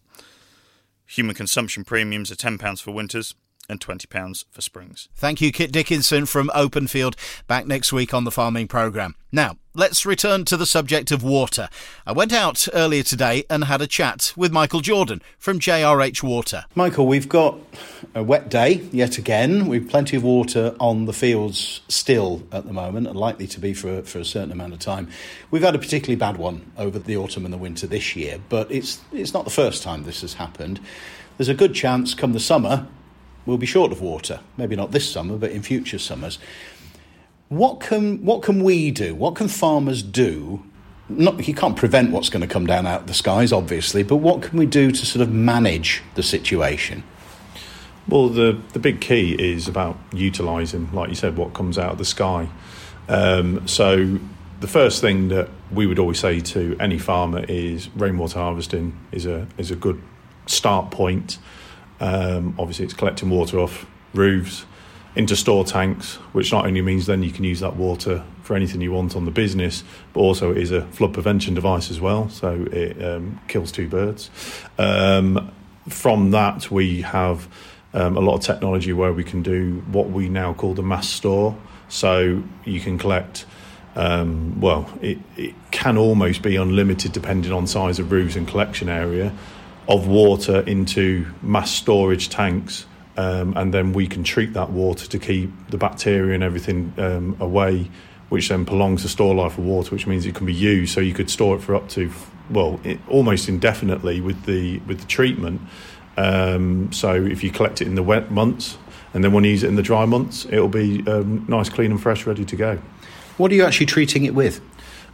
Human 1.05 1.35
consumption 1.35 1.83
premiums 1.83 2.31
are 2.31 2.35
10 2.35 2.57
pounds 2.57 2.81
for 2.81 2.91
winters 2.91 3.33
and 3.69 3.79
£20 3.79 4.45
for 4.49 4.61
springs. 4.61 5.07
Thank 5.15 5.41
you, 5.41 5.51
Kit 5.51 5.71
Dickinson 5.71 6.25
from 6.25 6.49
Openfield. 6.55 7.15
Back 7.47 7.67
next 7.67 7.93
week 7.93 8.13
on 8.13 8.23
the 8.23 8.31
farming 8.31 8.67
programme. 8.67 9.15
Now, 9.31 9.57
let's 9.75 10.07
return 10.07 10.43
to 10.45 10.57
the 10.57 10.65
subject 10.65 11.11
of 11.11 11.21
water. 11.21 11.69
I 12.05 12.13
went 12.13 12.33
out 12.33 12.67
earlier 12.73 13.03
today 13.03 13.43
and 13.47 13.65
had 13.65 13.79
a 13.79 13.85
chat 13.85 14.33
with 14.35 14.51
Michael 14.51 14.81
Jordan 14.81 15.21
from 15.38 15.59
JRH 15.59 16.23
Water. 16.23 16.65
Michael, 16.73 17.05
we've 17.05 17.29
got 17.29 17.59
a 18.15 18.23
wet 18.23 18.49
day 18.49 18.88
yet 18.91 19.19
again. 19.19 19.67
We've 19.67 19.88
plenty 19.88 20.17
of 20.17 20.23
water 20.23 20.75
on 20.79 21.05
the 21.05 21.13
fields 21.13 21.81
still 21.88 22.41
at 22.51 22.65
the 22.65 22.73
moment, 22.73 23.07
and 23.07 23.15
likely 23.15 23.45
to 23.47 23.59
be 23.59 23.75
for, 23.75 24.01
for 24.01 24.17
a 24.17 24.25
certain 24.25 24.51
amount 24.51 24.73
of 24.73 24.79
time. 24.79 25.07
We've 25.51 25.63
had 25.63 25.75
a 25.75 25.79
particularly 25.79 26.15
bad 26.15 26.38
one 26.38 26.71
over 26.77 26.97
the 26.97 27.17
autumn 27.17 27.45
and 27.45 27.53
the 27.53 27.57
winter 27.57 27.85
this 27.85 28.15
year, 28.15 28.39
but 28.49 28.71
it's, 28.71 28.99
it's 29.11 29.33
not 29.33 29.45
the 29.45 29.51
first 29.51 29.83
time 29.83 30.03
this 30.03 30.21
has 30.21 30.33
happened. 30.33 30.79
There's 31.38 31.49
a 31.49 31.53
good 31.53 31.75
chance 31.75 32.15
come 32.15 32.33
the 32.33 32.39
summer 32.39 32.88
we'll 33.50 33.58
be 33.58 33.65
short 33.65 33.91
of 33.91 34.01
water. 34.01 34.39
Maybe 34.58 34.75
not 34.75 34.91
this 34.91 35.12
summer, 35.12 35.38
but 35.38 35.51
in 35.51 35.62
future 35.62 36.00
summers. 36.00 36.39
What 37.50 37.79
can 37.79 38.24
what 38.24 38.44
can 38.44 38.63
we 38.63 38.91
do? 38.91 39.15
What 39.15 39.36
can 39.36 39.48
farmers 39.48 40.03
do? 40.03 40.63
Not 41.10 41.48
you 41.48 41.56
can't 41.56 41.75
prevent 41.75 42.12
what's 42.12 42.29
going 42.29 42.41
to 42.41 42.48
come 42.48 42.68
down 42.68 42.86
out 42.86 43.01
of 43.01 43.08
the 43.08 43.13
skies, 43.13 43.51
obviously, 43.51 44.03
but 44.03 44.18
what 44.18 44.44
can 44.44 44.60
we 44.60 44.68
do 44.68 44.91
to 44.91 45.06
sort 45.06 45.24
of 45.24 45.34
manage 45.34 46.03
the 46.13 46.22
situation? 46.22 47.03
Well, 48.08 48.29
the 48.29 48.60
the 48.74 48.79
big 48.79 49.01
key 49.01 49.34
is 49.34 49.68
about 49.68 49.98
utilising, 50.13 50.91
like 50.94 51.10
you 51.10 51.15
said, 51.15 51.36
what 51.36 51.53
comes 51.53 51.77
out 51.77 51.91
of 51.91 51.98
the 51.98 52.06
sky. 52.06 52.50
Um, 53.08 53.68
so 53.68 54.20
the 54.60 54.68
first 54.68 55.01
thing 55.01 55.29
that 55.29 55.50
we 55.72 55.88
would 55.88 55.98
always 55.98 56.20
say 56.20 56.39
to 56.39 56.77
any 56.79 57.00
farmer 57.00 57.44
is 57.48 57.89
rainwater 57.96 58.38
harvesting 58.38 58.96
is 59.12 59.25
a 59.25 59.48
is 59.58 59.72
a 59.72 59.75
good 59.75 60.00
start 60.46 60.91
point. 60.91 61.39
Um, 62.00 62.56
obviously, 62.58 62.86
it's 62.86 62.94
collecting 62.94 63.29
water 63.29 63.60
off 63.60 63.86
roofs 64.13 64.65
into 65.15 65.36
store 65.36 65.65
tanks, 65.65 66.15
which 66.34 66.51
not 66.51 66.65
only 66.65 66.82
means 66.82 67.06
then 67.06 67.24
you 67.24 67.32
can 67.32 67.44
use 67.44 67.60
that 67.60 67.75
water 67.75 68.24
for 68.44 68.56
anything 68.56 68.79
you 68.82 68.91
want 68.91 69.15
on 69.15 69.25
the 69.25 69.32
business, 69.32 69.84
but 70.13 70.22
also 70.22 70.51
it 70.51 70.58
is 70.58 70.72
a 70.72 70.86
flood 70.88 71.13
prevention 71.13 71.53
device 71.53 71.91
as 71.91 72.00
well, 72.00 72.29
so 72.29 72.65
it 72.72 73.03
um, 73.03 73.39
kills 73.48 73.72
two 73.72 73.88
birds. 73.88 74.29
Um, 74.77 75.51
from 75.88 76.32
that, 76.32 76.70
we 76.70 77.01
have 77.01 77.48
um, 77.94 78.18
a 78.18 78.20
lot 78.20 78.35
of 78.35 78.42
technology 78.42 78.94
where 78.94 79.12
we 79.12 79.24
can 79.24 79.42
do 79.42 79.83
what 79.92 80.09
we 80.09 80.29
now 80.29 80.53
call 80.53 80.74
the 80.74 80.83
mass 80.83 81.09
store. 81.09 81.55
So 81.90 82.44
you 82.66 82.79
can 82.79 82.98
collect. 82.98 83.46
Um, 83.96 84.62
well, 84.62 84.88
it, 85.01 85.18
it 85.35 85.55
can 85.72 85.98
almost 85.98 86.44
be 86.44 86.55
unlimited 86.55 87.12
depending 87.12 87.51
on 87.51 87.66
size 87.66 87.98
of 87.98 88.12
roofs 88.12 88.35
and 88.35 88.48
collection 88.48 88.88
area 88.88 89.33
of 89.89 90.07
water 90.07 90.61
into 90.61 91.25
mass 91.41 91.71
storage 91.71 92.29
tanks, 92.29 92.85
um, 93.17 93.57
and 93.57 93.73
then 93.73 93.91
we 93.91 94.07
can 94.07 94.23
treat 94.23 94.53
that 94.53 94.69
water 94.69 95.07
to 95.07 95.19
keep 95.19 95.51
the 95.69 95.77
bacteria 95.77 96.35
and 96.35 96.43
everything 96.43 96.93
um, 96.97 97.35
away, 97.39 97.89
which 98.29 98.47
then 98.49 98.65
prolongs 98.65 99.03
the 99.03 99.09
store 99.09 99.33
life 99.35 99.57
of 99.57 99.65
water, 99.65 99.89
which 99.89 100.07
means 100.07 100.25
it 100.25 100.35
can 100.35 100.45
be 100.45 100.53
used. 100.53 100.93
So 100.93 101.01
you 101.01 101.13
could 101.13 101.29
store 101.29 101.57
it 101.57 101.61
for 101.61 101.75
up 101.75 101.89
to 101.89 102.11
well, 102.49 102.79
it, 102.83 102.99
almost 103.07 103.49
indefinitely 103.49 104.21
with 104.21 104.45
the 104.45 104.77
with 104.79 105.01
the 105.01 105.07
treatment. 105.07 105.61
Um, 106.17 106.91
so 106.91 107.13
if 107.13 107.43
you 107.43 107.51
collect 107.51 107.81
it 107.81 107.87
in 107.87 107.95
the 107.95 108.03
wet 108.03 108.29
months 108.29 108.77
and 109.13 109.23
then 109.23 109.31
want 109.31 109.45
to 109.45 109.49
use 109.49 109.63
it 109.63 109.67
in 109.67 109.75
the 109.75 109.81
dry 109.81 110.05
months, 110.05 110.45
it'll 110.45 110.67
be 110.67 111.05
um, 111.07 111.45
nice, 111.47 111.69
clean, 111.69 111.91
and 111.91 112.01
fresh, 112.01 112.25
ready 112.27 112.45
to 112.45 112.55
go. 112.55 112.79
What 113.37 113.51
are 113.51 113.55
you 113.55 113.63
actually 113.63 113.85
treating 113.85 114.25
it 114.25 114.35
with? 114.35 114.61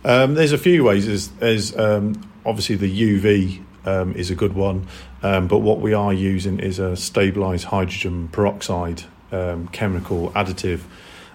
Um, 0.04 0.34
there's 0.34 0.52
a 0.52 0.58
few 0.58 0.84
ways. 0.84 1.06
There's, 1.06 1.28
there's 1.28 1.78
um, 1.78 2.30
obviously 2.46 2.76
the 2.76 3.20
UV 3.20 3.64
um, 3.86 4.14
is 4.16 4.32
a 4.32 4.36
good 4.36 4.54
one. 4.54 4.88
Um, 5.24 5.48
but 5.48 5.60
what 5.60 5.80
we 5.80 5.94
are 5.94 6.14
using 6.14 6.60
is 6.60 6.80
a 6.80 6.96
stabilized 6.96 7.66
hydrogen 7.66 8.28
peroxide 8.30 9.04
um, 9.32 9.68
chemical 9.70 10.32
additive, 10.32 10.82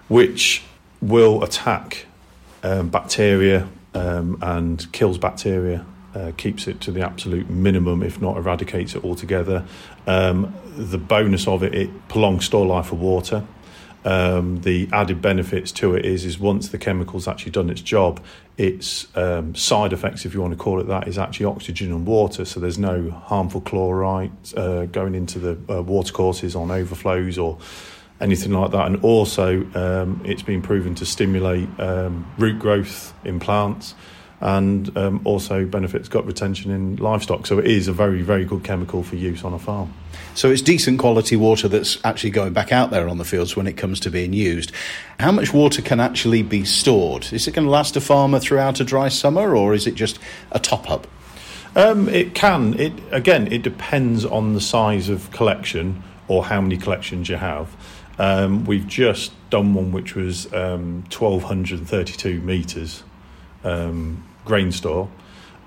which 0.07 0.63
will 1.01 1.43
attack 1.43 2.05
um, 2.63 2.89
bacteria 2.89 3.67
um, 3.93 4.37
and 4.41 4.91
kills 4.91 5.17
bacteria. 5.17 5.85
Uh, 6.13 6.33
keeps 6.35 6.67
it 6.67 6.81
to 6.81 6.91
the 6.91 7.01
absolute 7.01 7.49
minimum, 7.49 8.03
if 8.03 8.21
not 8.21 8.35
eradicates 8.35 8.95
it 8.95 9.03
altogether. 9.05 9.65
Um, 10.05 10.53
the 10.75 10.97
bonus 10.97 11.47
of 11.47 11.63
it, 11.63 11.73
it 11.73 12.07
prolongs 12.09 12.43
store 12.43 12.65
life 12.65 12.91
of 12.91 12.99
water. 12.99 13.45
Um, 14.03 14.61
the 14.61 14.89
added 14.91 15.21
benefits 15.21 15.71
to 15.73 15.95
it 15.95 16.05
is 16.05 16.25
is 16.25 16.39
once 16.39 16.69
the 16.69 16.77
chemical's 16.77 17.27
actually 17.27 17.51
done 17.51 17.69
its 17.69 17.81
job, 17.81 18.19
its 18.57 19.07
um, 19.15 19.53
side 19.53 19.93
effects, 19.93 20.25
if 20.25 20.33
you 20.33 20.41
want 20.41 20.53
to 20.53 20.57
call 20.57 20.79
it 20.79 20.87
that, 20.87 21.07
is 21.07 21.17
actually 21.17 21.45
oxygen 21.45 21.91
and 21.91 22.05
water. 22.05 22.45
So 22.45 22.59
there's 22.59 22.79
no 22.79 23.11
harmful 23.11 23.61
chloride 23.61 24.31
uh, 24.57 24.85
going 24.85 25.13
into 25.13 25.39
the 25.39 25.73
uh, 25.73 25.81
watercourses 25.83 26.55
on 26.55 26.71
overflows 26.71 27.37
or 27.37 27.59
anything 28.19 28.53
like 28.53 28.71
that. 28.71 28.87
And 28.87 29.03
also, 29.03 29.65
um, 29.75 30.21
it's 30.25 30.43
been 30.43 30.61
proven 30.61 30.95
to 30.95 31.05
stimulate 31.05 31.69
um, 31.79 32.31
root 32.37 32.59
growth 32.59 33.13
in 33.23 33.39
plants 33.39 33.93
and 34.41 34.95
um, 34.97 35.21
also 35.23 35.65
benefits 35.65 36.09
gut 36.09 36.25
retention 36.25 36.71
in 36.71 36.95
livestock. 36.97 37.45
So 37.45 37.59
it 37.59 37.67
is 37.67 37.87
a 37.87 37.93
very, 37.93 38.23
very 38.23 38.43
good 38.43 38.63
chemical 38.63 39.03
for 39.03 39.15
use 39.15 39.43
on 39.43 39.53
a 39.53 39.59
farm. 39.59 39.93
So 40.33 40.49
it's 40.49 40.63
decent 40.63 40.99
quality 40.99 41.35
water 41.35 41.67
that's 41.67 42.03
actually 42.03 42.31
going 42.31 42.53
back 42.53 42.71
out 42.71 42.89
there 42.89 43.07
on 43.07 43.19
the 43.19 43.25
fields 43.25 43.55
when 43.55 43.67
it 43.67 43.73
comes 43.73 43.99
to 44.01 44.09
being 44.09 44.33
used. 44.33 44.71
How 45.19 45.31
much 45.31 45.53
water 45.53 45.83
can 45.83 45.99
actually 45.99 46.41
be 46.41 46.65
stored? 46.65 47.31
Is 47.31 47.47
it 47.47 47.53
going 47.53 47.65
to 47.65 47.71
last 47.71 47.95
a 47.95 48.01
farmer 48.01 48.39
throughout 48.39 48.79
a 48.79 48.83
dry 48.83 49.09
summer 49.09 49.55
or 49.55 49.75
is 49.75 49.85
it 49.85 49.93
just 49.93 50.17
a 50.51 50.59
top 50.59 50.89
up? 50.89 51.05
Um, 51.75 52.09
it 52.09 52.33
can. 52.33 52.77
It 52.79 52.93
again, 53.11 53.51
it 53.51 53.61
depends 53.61 54.25
on 54.25 54.53
the 54.53 54.61
size 54.61 55.07
of 55.07 55.31
collection 55.31 56.03
or 56.27 56.43
how 56.43 56.59
many 56.61 56.77
collections 56.77 57.29
you 57.29 57.37
have. 57.37 57.75
Um, 58.17 58.65
we've 58.65 58.87
just 58.87 59.31
done 59.49 59.73
one 59.73 59.91
which 59.91 60.15
was 60.15 60.51
um, 60.53 61.03
1,232 61.09 62.41
metres 62.41 63.03
um, 63.63 64.23
grain 64.45 64.71
store, 64.71 65.09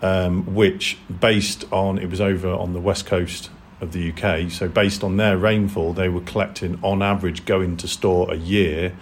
um, 0.02 0.54
which 0.54 0.98
based 1.20 1.64
on 1.72 1.98
it 1.98 2.10
was 2.10 2.20
over 2.20 2.48
on 2.48 2.72
the 2.72 2.80
west 2.80 3.06
coast 3.06 3.50
of 3.80 3.92
the 3.92 4.12
UK. 4.12 4.50
So 4.50 4.68
based 4.68 5.04
on 5.04 5.16
their 5.16 5.36
rainfall, 5.36 5.92
they 5.92 6.08
were 6.08 6.20
collecting 6.20 6.78
on 6.82 7.02
average 7.02 7.44
going 7.44 7.76
to 7.78 7.88
store 7.88 8.32
a 8.32 8.36
year. 8.36 8.94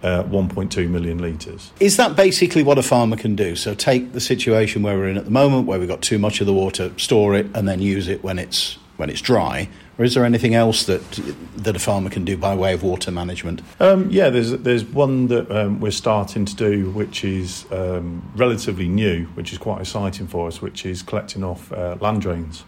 Uh, 0.00 0.22
1.2 0.22 0.88
million 0.88 1.18
litres. 1.18 1.72
Is 1.80 1.96
that 1.96 2.14
basically 2.14 2.62
what 2.62 2.78
a 2.78 2.84
farmer 2.84 3.16
can 3.16 3.34
do? 3.34 3.56
So 3.56 3.74
take 3.74 4.12
the 4.12 4.20
situation 4.20 4.84
where 4.84 4.96
we're 4.96 5.08
in 5.08 5.16
at 5.16 5.24
the 5.24 5.32
moment, 5.32 5.66
where 5.66 5.76
we've 5.80 5.88
got 5.88 6.02
too 6.02 6.20
much 6.20 6.40
of 6.40 6.46
the 6.46 6.52
water, 6.52 6.92
store 6.96 7.34
it, 7.34 7.46
and 7.52 7.66
then 7.66 7.82
use 7.82 8.06
it 8.06 8.22
when 8.22 8.38
it's 8.38 8.78
when 8.98 9.08
it's 9.08 9.22
dry. 9.22 9.68
Or 9.96 10.04
is 10.04 10.14
there 10.14 10.24
anything 10.24 10.54
else 10.54 10.84
that 10.84 11.02
that 11.56 11.74
a 11.74 11.78
farmer 11.78 12.10
can 12.10 12.24
do 12.24 12.36
by 12.36 12.54
way 12.54 12.74
of 12.74 12.82
water 12.82 13.10
management? 13.10 13.62
Um, 13.80 14.10
yeah, 14.10 14.28
there's 14.28 14.50
there's 14.52 14.84
one 14.84 15.28
that 15.28 15.50
um, 15.50 15.80
we're 15.80 15.90
starting 15.90 16.44
to 16.44 16.54
do, 16.54 16.90
which 16.90 17.24
is 17.24 17.64
um, 17.72 18.22
relatively 18.36 18.88
new, 18.88 19.26
which 19.34 19.52
is 19.52 19.58
quite 19.58 19.80
exciting 19.80 20.26
for 20.26 20.46
us, 20.46 20.60
which 20.60 20.84
is 20.84 21.02
collecting 21.02 21.42
off 21.42 21.72
uh, 21.72 21.96
land 22.00 22.20
drains. 22.20 22.64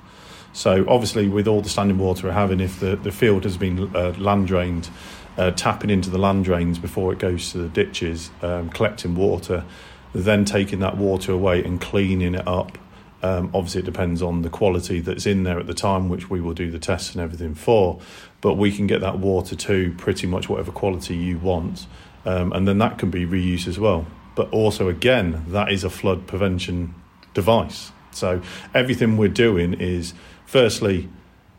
So 0.53 0.85
obviously, 0.89 1.29
with 1.29 1.47
all 1.47 1.61
the 1.61 1.69
standing 1.69 1.99
water 1.99 2.27
we're 2.27 2.33
having, 2.33 2.61
if 2.61 2.81
the, 2.81 2.97
the 2.97 3.13
field 3.13 3.45
has 3.45 3.57
been 3.57 3.95
uh, 3.95 4.15
land 4.19 4.49
drained, 4.49 4.91
uh, 5.37 5.53
tapping 5.53 5.91
into 5.91 6.11
the 6.11 6.19
land 6.19 6.45
drains 6.45 6.79
before 6.79 7.13
it 7.13 7.19
goes 7.19 7.53
to 7.53 7.59
the 7.59 7.69
ditches, 7.69 8.31
um, 8.43 8.71
collecting 8.71 9.15
water, 9.15 9.65
then 10.13 10.45
taking 10.45 10.81
that 10.81 10.97
water 10.97 11.33
away 11.33 11.63
and 11.63 11.81
cleaning 11.81 12.35
it 12.35 12.47
up. 12.49 12.79
Um, 13.23 13.51
obviously, 13.55 13.83
it 13.83 13.85
depends 13.85 14.23
on 14.23 14.43
the 14.43 14.49
quality 14.49 15.01
that's 15.01 15.27
in 15.27 15.43
there 15.43 15.59
at 15.59 15.67
the 15.67 15.75
time, 15.75 16.09
which 16.09 16.31
we 16.31 16.41
will 16.41 16.55
do 16.55 16.71
the 16.71 16.79
tests 16.79 17.13
and 17.13 17.21
everything 17.21 17.55
for. 17.55 18.01
But 18.41 18.55
we 18.55 18.73
can 18.73 18.87
get 18.87 19.01
that 19.03 19.19
water 19.19 19.55
to 19.55 19.95
pretty 19.99 20.27
much 20.27 20.49
whatever 20.49 20.73
quality 20.73 21.17
you 21.17 21.39
want, 21.39 21.87
um, 22.25 22.53
and 22.53 22.67
then 22.67 22.79
that 22.79 22.99
can 22.99 23.11
be 23.11 23.27
reused 23.27 23.69
as 23.69 23.79
well. 23.79 24.07
But 24.35 24.51
also, 24.51 24.89
again, 24.89 25.45
that 25.49 25.71
is 25.71 25.85
a 25.85 25.91
flood 25.91 26.27
prevention 26.27 26.95
device. 27.35 27.93
So 28.13 28.41
everything 28.75 29.17
we're 29.17 29.29
doing 29.29 29.75
is 29.75 30.15
firstly 30.47 31.09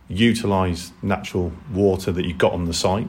utilise 0.07 0.91
natural 1.01 1.53
water 1.71 2.11
that 2.11 2.25
you've 2.25 2.37
got 2.37 2.51
on 2.51 2.65
the 2.65 2.73
site 2.73 3.07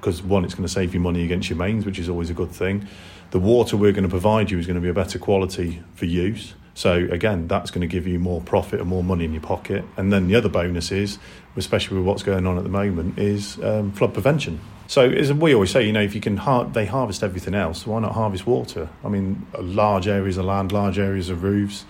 because 0.00 0.22
one, 0.22 0.44
it's 0.44 0.54
going 0.54 0.66
to 0.66 0.72
save 0.72 0.94
you 0.94 1.00
money 1.00 1.24
against 1.24 1.50
your 1.50 1.58
mains, 1.58 1.84
which 1.84 1.98
is 1.98 2.08
always 2.08 2.30
a 2.30 2.34
good 2.34 2.50
thing. 2.50 2.88
The 3.32 3.38
water 3.38 3.76
we're 3.76 3.92
going 3.92 4.04
to 4.04 4.08
provide 4.08 4.50
you 4.50 4.58
is 4.58 4.66
going 4.66 4.76
to 4.76 4.80
be 4.80 4.88
a 4.88 4.94
better 4.94 5.18
quality 5.18 5.82
for 5.94 6.06
use. 6.06 6.54
So 6.80 7.06
again, 7.10 7.46
that's 7.46 7.70
going 7.70 7.82
to 7.82 7.86
give 7.86 8.06
you 8.06 8.18
more 8.18 8.40
profit 8.40 8.80
and 8.80 8.88
more 8.88 9.04
money 9.04 9.26
in 9.26 9.34
your 9.34 9.42
pocket. 9.42 9.84
And 9.98 10.10
then 10.10 10.28
the 10.28 10.34
other 10.34 10.48
bonus 10.48 10.90
is, 10.90 11.18
especially 11.54 11.98
with 11.98 12.06
what's 12.06 12.22
going 12.22 12.46
on 12.46 12.56
at 12.56 12.64
the 12.64 12.70
moment, 12.70 13.18
is 13.18 13.62
um, 13.62 13.92
flood 13.92 14.14
prevention. 14.14 14.60
So 14.86 15.02
as 15.02 15.30
we 15.30 15.52
always 15.52 15.70
say, 15.70 15.84
you 15.84 15.92
know, 15.92 16.00
if 16.00 16.14
you 16.14 16.22
can, 16.22 16.38
har- 16.38 16.64
they 16.64 16.86
harvest 16.86 17.22
everything 17.22 17.52
else. 17.54 17.86
Why 17.86 18.00
not 18.00 18.12
harvest 18.12 18.46
water? 18.46 18.88
I 19.04 19.08
mean, 19.08 19.46
large 19.58 20.08
areas 20.08 20.38
of 20.38 20.46
land, 20.46 20.72
large 20.72 20.98
areas 20.98 21.28
of 21.28 21.42
roofs. 21.42 21.84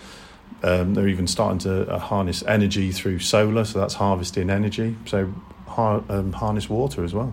Um, 0.64 0.94
they're 0.94 1.06
even 1.06 1.28
starting 1.28 1.60
to 1.60 1.88
uh, 1.88 2.00
harness 2.00 2.42
energy 2.42 2.90
through 2.90 3.20
solar, 3.20 3.64
so 3.64 3.78
that's 3.78 3.94
harvesting 3.94 4.50
energy. 4.50 4.96
So 5.06 5.32
har- 5.68 6.02
um, 6.08 6.32
harness 6.32 6.68
water 6.68 7.04
as 7.04 7.14
well. 7.14 7.32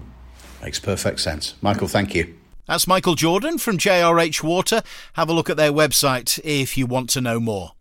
Makes 0.62 0.80
perfect 0.80 1.22
sense. 1.22 1.56
Michael, 1.64 1.88
thank 1.88 2.14
you. 2.14 2.36
That's 2.68 2.86
Michael 2.86 3.16
Jordan 3.16 3.60
from 3.60 3.78
JRH 3.78 4.44
Water. 4.44 4.84
Have 5.14 5.30
a 5.30 5.34
look 5.34 5.50
at 5.50 5.56
their 5.56 5.72
website 5.72 6.38
if 6.44 6.78
you 6.78 6.86
want 6.86 7.10
to 7.12 7.22
know 7.22 7.40
more. 7.40 7.72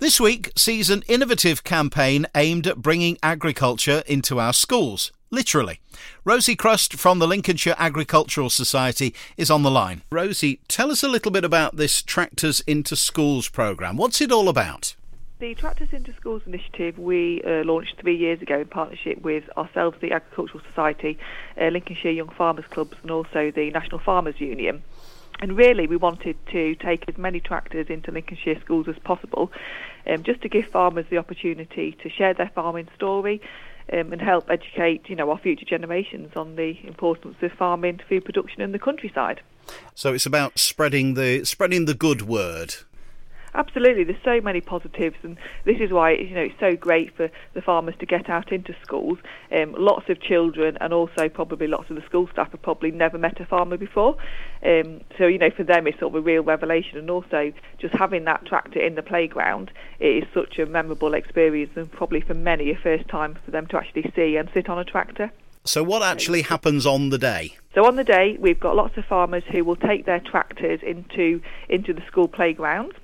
This 0.00 0.20
week 0.20 0.50
sees 0.56 0.90
an 0.90 1.04
innovative 1.06 1.62
campaign 1.62 2.26
aimed 2.34 2.66
at 2.66 2.82
bringing 2.82 3.16
agriculture 3.22 4.02
into 4.06 4.40
our 4.40 4.52
schools. 4.52 5.12
Literally. 5.30 5.78
Rosie 6.24 6.56
Crust 6.56 6.94
from 6.94 7.20
the 7.20 7.28
Lincolnshire 7.28 7.76
Agricultural 7.78 8.50
Society 8.50 9.14
is 9.36 9.52
on 9.52 9.62
the 9.62 9.70
line. 9.70 10.02
Rosie, 10.10 10.60
tell 10.66 10.90
us 10.90 11.04
a 11.04 11.08
little 11.08 11.30
bit 11.30 11.44
about 11.44 11.76
this 11.76 12.02
Tractors 12.02 12.60
into 12.66 12.96
Schools 12.96 13.48
programme. 13.48 13.96
What's 13.96 14.20
it 14.20 14.32
all 14.32 14.48
about? 14.48 14.96
The 15.40 15.54
Tractors 15.54 15.90
into 15.92 16.12
Schools 16.14 16.42
initiative 16.46 16.98
we 16.98 17.40
uh, 17.44 17.62
launched 17.62 18.00
three 18.00 18.16
years 18.16 18.42
ago 18.42 18.58
in 18.58 18.66
partnership 18.66 19.22
with 19.22 19.44
ourselves, 19.56 19.96
the 20.00 20.10
Agricultural 20.10 20.60
Society, 20.68 21.16
uh, 21.56 21.68
Lincolnshire 21.68 22.10
Young 22.10 22.30
Farmers 22.30 22.64
Clubs, 22.70 22.96
and 23.02 23.10
also 23.12 23.52
the 23.52 23.70
National 23.70 24.00
Farmers 24.00 24.40
Union. 24.40 24.82
And 25.40 25.56
really, 25.56 25.86
we 25.86 25.96
wanted 25.96 26.36
to 26.50 26.74
take 26.74 27.04
as 27.06 27.16
many 27.16 27.38
tractors 27.38 27.86
into 27.88 28.10
Lincolnshire 28.10 28.60
schools 28.64 28.88
as 28.88 28.98
possible, 29.04 29.52
um, 30.08 30.24
just 30.24 30.42
to 30.42 30.48
give 30.48 30.66
farmers 30.66 31.06
the 31.08 31.18
opportunity 31.18 31.96
to 32.02 32.10
share 32.10 32.34
their 32.34 32.50
farming 32.52 32.88
story 32.96 33.40
um, 33.92 34.12
and 34.12 34.20
help 34.20 34.50
educate, 34.50 35.08
you 35.08 35.14
know, 35.14 35.30
our 35.30 35.38
future 35.38 35.64
generations 35.64 36.32
on 36.34 36.56
the 36.56 36.84
importance 36.84 37.36
of 37.42 37.52
farming, 37.52 38.00
food 38.08 38.24
production, 38.24 38.60
in 38.60 38.72
the 38.72 38.78
countryside. 38.80 39.40
So 39.94 40.12
it's 40.14 40.26
about 40.26 40.58
spreading 40.58 41.14
the 41.14 41.44
spreading 41.44 41.84
the 41.84 41.94
good 41.94 42.22
word. 42.22 42.74
Absolutely, 43.58 44.04
there's 44.04 44.22
so 44.24 44.40
many 44.40 44.60
positives, 44.60 45.16
and 45.24 45.36
this 45.64 45.78
is 45.80 45.90
why 45.90 46.12
you 46.12 46.32
know 46.32 46.42
it's 46.42 46.60
so 46.60 46.76
great 46.76 47.12
for 47.16 47.28
the 47.54 47.60
farmers 47.60 47.96
to 47.98 48.06
get 48.06 48.30
out 48.30 48.52
into 48.52 48.72
schools. 48.84 49.18
Um, 49.50 49.74
lots 49.76 50.08
of 50.08 50.20
children, 50.20 50.78
and 50.80 50.92
also 50.92 51.28
probably 51.28 51.66
lots 51.66 51.90
of 51.90 51.96
the 51.96 52.02
school 52.02 52.28
staff 52.32 52.52
have 52.52 52.62
probably 52.62 52.92
never 52.92 53.18
met 53.18 53.40
a 53.40 53.44
farmer 53.44 53.76
before. 53.76 54.16
Um, 54.64 55.00
so 55.18 55.26
you 55.26 55.38
know, 55.38 55.50
for 55.50 55.64
them, 55.64 55.88
it's 55.88 55.98
sort 55.98 56.14
of 56.14 56.22
a 56.22 56.24
real 56.24 56.44
revelation, 56.44 56.98
and 56.98 57.10
also 57.10 57.52
just 57.78 57.92
having 57.94 58.26
that 58.26 58.46
tractor 58.46 58.78
in 58.78 58.94
the 58.94 59.02
playground 59.02 59.72
it 59.98 60.22
is 60.22 60.24
such 60.32 60.60
a 60.60 60.66
memorable 60.66 61.14
experience, 61.14 61.72
and 61.74 61.90
probably 61.90 62.20
for 62.20 62.34
many 62.34 62.70
a 62.70 62.76
first 62.76 63.08
time 63.08 63.36
for 63.44 63.50
them 63.50 63.66
to 63.66 63.76
actually 63.76 64.08
see 64.14 64.36
and 64.36 64.48
sit 64.54 64.68
on 64.68 64.78
a 64.78 64.84
tractor. 64.84 65.32
So, 65.64 65.82
what 65.82 66.04
actually 66.04 66.42
happens 66.42 66.86
on 66.86 67.08
the 67.08 67.18
day? 67.18 67.56
So 67.74 67.84
on 67.86 67.96
the 67.96 68.04
day, 68.04 68.36
we've 68.38 68.60
got 68.60 68.76
lots 68.76 68.96
of 68.96 69.04
farmers 69.04 69.42
who 69.50 69.64
will 69.64 69.76
take 69.76 70.06
their 70.06 70.20
tractors 70.20 70.78
into 70.84 71.42
into 71.68 71.92
the 71.92 72.02
school 72.06 72.28
playgrounds 72.28 72.94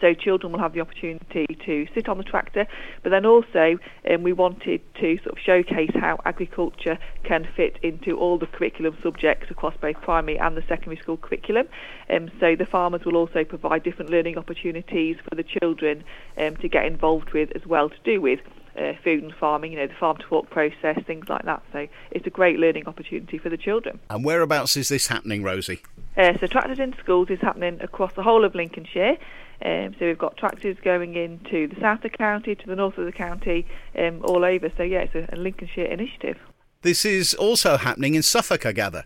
so 0.00 0.14
children 0.14 0.52
will 0.52 0.60
have 0.60 0.72
the 0.72 0.80
opportunity 0.80 1.46
to 1.66 1.86
sit 1.94 2.08
on 2.08 2.18
the 2.18 2.24
tractor. 2.24 2.66
But 3.02 3.10
then 3.10 3.26
also, 3.26 3.78
um, 4.10 4.22
we 4.22 4.32
wanted 4.32 4.80
to 5.00 5.18
sort 5.18 5.32
of 5.32 5.38
showcase 5.38 5.90
how 5.94 6.18
agriculture 6.24 6.98
can 7.24 7.48
fit 7.56 7.78
into 7.82 8.16
all 8.16 8.38
the 8.38 8.46
curriculum 8.46 8.96
subjects 9.02 9.50
across 9.50 9.74
both 9.80 10.00
primary 10.02 10.38
and 10.38 10.56
the 10.56 10.62
secondary 10.62 10.96
school 10.96 11.16
curriculum. 11.16 11.68
Um, 12.10 12.30
so 12.40 12.56
the 12.56 12.66
farmers 12.66 13.04
will 13.04 13.16
also 13.16 13.44
provide 13.44 13.82
different 13.82 14.10
learning 14.10 14.38
opportunities 14.38 15.16
for 15.28 15.34
the 15.34 15.44
children 15.44 16.04
um, 16.36 16.56
to 16.56 16.68
get 16.68 16.84
involved 16.84 17.32
with 17.32 17.50
as 17.54 17.66
well 17.66 17.88
to 17.90 17.96
do 18.04 18.20
with. 18.20 18.40
Uh, 18.76 18.92
food 19.02 19.24
and 19.24 19.34
farming, 19.34 19.72
you 19.72 19.78
know, 19.78 19.88
the 19.88 19.94
farm 19.94 20.16
to 20.16 20.24
fork 20.28 20.48
process, 20.50 20.96
things 21.04 21.28
like 21.28 21.42
that. 21.42 21.60
So 21.72 21.88
it's 22.12 22.24
a 22.28 22.30
great 22.30 22.60
learning 22.60 22.86
opportunity 22.86 23.36
for 23.36 23.48
the 23.48 23.56
children. 23.56 23.98
And 24.08 24.24
whereabouts 24.24 24.76
is 24.76 24.88
this 24.88 25.08
happening, 25.08 25.42
Rosie? 25.42 25.80
Uh, 26.16 26.38
so 26.38 26.46
Tractors 26.46 26.78
in 26.78 26.94
Schools 27.02 27.28
is 27.28 27.40
happening 27.40 27.80
across 27.80 28.12
the 28.12 28.22
whole 28.22 28.44
of 28.44 28.54
Lincolnshire. 28.54 29.16
Um, 29.64 29.94
so 29.98 30.06
we've 30.06 30.18
got 30.18 30.36
tractors 30.36 30.76
going 30.84 31.16
into 31.16 31.66
the 31.66 31.80
south 31.80 32.04
of 32.04 32.12
the 32.12 32.16
county, 32.16 32.54
to 32.54 32.66
the 32.66 32.76
north 32.76 32.96
of 32.96 33.06
the 33.06 33.12
county, 33.12 33.66
um, 33.98 34.22
all 34.24 34.44
over. 34.44 34.70
So 34.76 34.82
yeah, 34.82 35.00
it's 35.00 35.14
a, 35.14 35.34
a, 35.34 35.36
Lincolnshire 35.36 35.86
initiative. 35.86 36.38
This 36.82 37.04
is 37.04 37.34
also 37.34 37.76
happening 37.76 38.14
in 38.14 38.22
Suffolk, 38.22 38.64
I 38.64 38.72
gather. 38.72 39.04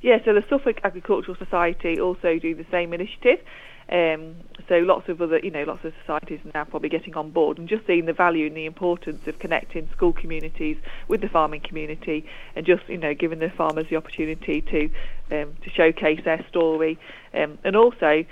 Yeah, 0.00 0.18
so 0.24 0.32
the 0.32 0.44
Suffolk 0.48 0.80
Agricultural 0.84 1.36
Society 1.36 2.00
also 2.00 2.38
do 2.38 2.54
the 2.54 2.66
same 2.70 2.94
initiative. 2.94 3.40
Um, 3.90 4.36
so 4.68 4.76
lots 4.76 5.08
of 5.08 5.20
other, 5.20 5.38
you 5.40 5.50
know, 5.50 5.64
lots 5.64 5.84
of 5.84 5.92
societies 6.00 6.40
are 6.46 6.50
now 6.54 6.64
probably 6.64 6.88
getting 6.88 7.14
on 7.14 7.30
board 7.30 7.58
and 7.58 7.68
just 7.68 7.86
seeing 7.86 8.06
the 8.06 8.12
value 8.14 8.46
and 8.46 8.56
the 8.56 8.64
importance 8.64 9.26
of 9.26 9.38
connecting 9.38 9.88
school 9.94 10.14
communities 10.14 10.78
with 11.08 11.20
the 11.20 11.28
farming 11.28 11.60
community 11.60 12.24
and 12.56 12.64
just, 12.64 12.88
you 12.88 12.96
know, 12.96 13.12
giving 13.12 13.38
the 13.38 13.50
farmers 13.50 13.86
the 13.90 13.96
opportunity 13.96 14.62
to 14.62 14.84
um, 15.30 15.54
to 15.62 15.70
showcase 15.70 16.20
their 16.24 16.44
story 16.48 16.98
um, 17.34 17.58
and 17.64 17.76
also 17.76 18.24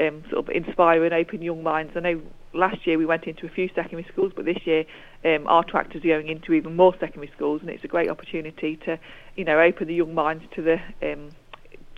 um, 0.00 0.22
sort 0.30 0.48
of 0.48 0.54
inspire 0.54 1.04
and 1.04 1.14
open 1.14 1.42
young 1.42 1.62
minds. 1.62 1.92
I 1.96 2.00
know 2.00 2.22
last 2.52 2.86
year 2.86 2.98
we 2.98 3.06
went 3.06 3.24
into 3.24 3.46
a 3.46 3.48
few 3.48 3.68
secondary 3.74 4.06
schools, 4.10 4.32
but 4.34 4.44
this 4.44 4.66
year 4.66 4.84
um, 5.24 5.46
our 5.46 5.64
tractors 5.64 6.04
are 6.04 6.08
going 6.08 6.28
into 6.28 6.52
even 6.52 6.76
more 6.76 6.94
secondary 6.98 7.30
schools, 7.34 7.60
and 7.60 7.70
it's 7.70 7.84
a 7.84 7.88
great 7.88 8.10
opportunity 8.10 8.76
to, 8.84 8.98
you 9.36 9.44
know, 9.44 9.60
open 9.60 9.88
the 9.88 9.94
young 9.94 10.14
minds 10.14 10.44
to 10.54 10.62
the 10.62 10.80
um, 11.02 11.30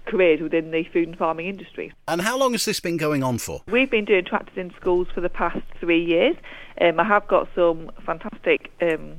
careers 0.06 0.40
within 0.40 0.70
the 0.70 0.84
food 0.92 1.08
and 1.08 1.16
farming 1.16 1.46
industry. 1.46 1.92
And 2.08 2.20
how 2.20 2.38
long 2.38 2.52
has 2.52 2.64
this 2.64 2.80
been 2.80 2.96
going 2.96 3.22
on 3.22 3.38
for? 3.38 3.62
We've 3.66 3.90
been 3.90 4.04
doing 4.04 4.24
tractors 4.24 4.56
in 4.56 4.72
schools 4.80 5.08
for 5.14 5.20
the 5.20 5.28
past 5.28 5.62
three 5.80 6.04
years. 6.04 6.36
Um, 6.80 7.00
I 7.00 7.04
have 7.04 7.26
got 7.26 7.48
some 7.54 7.90
fantastic 8.04 8.70
um, 8.82 9.14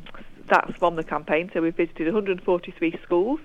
stats 0.48 0.78
from 0.78 0.96
the 0.96 1.04
campaign. 1.04 1.50
So 1.54 1.62
we've 1.62 1.76
visited 1.76 2.06
143 2.06 3.00
schools, 3.04 3.40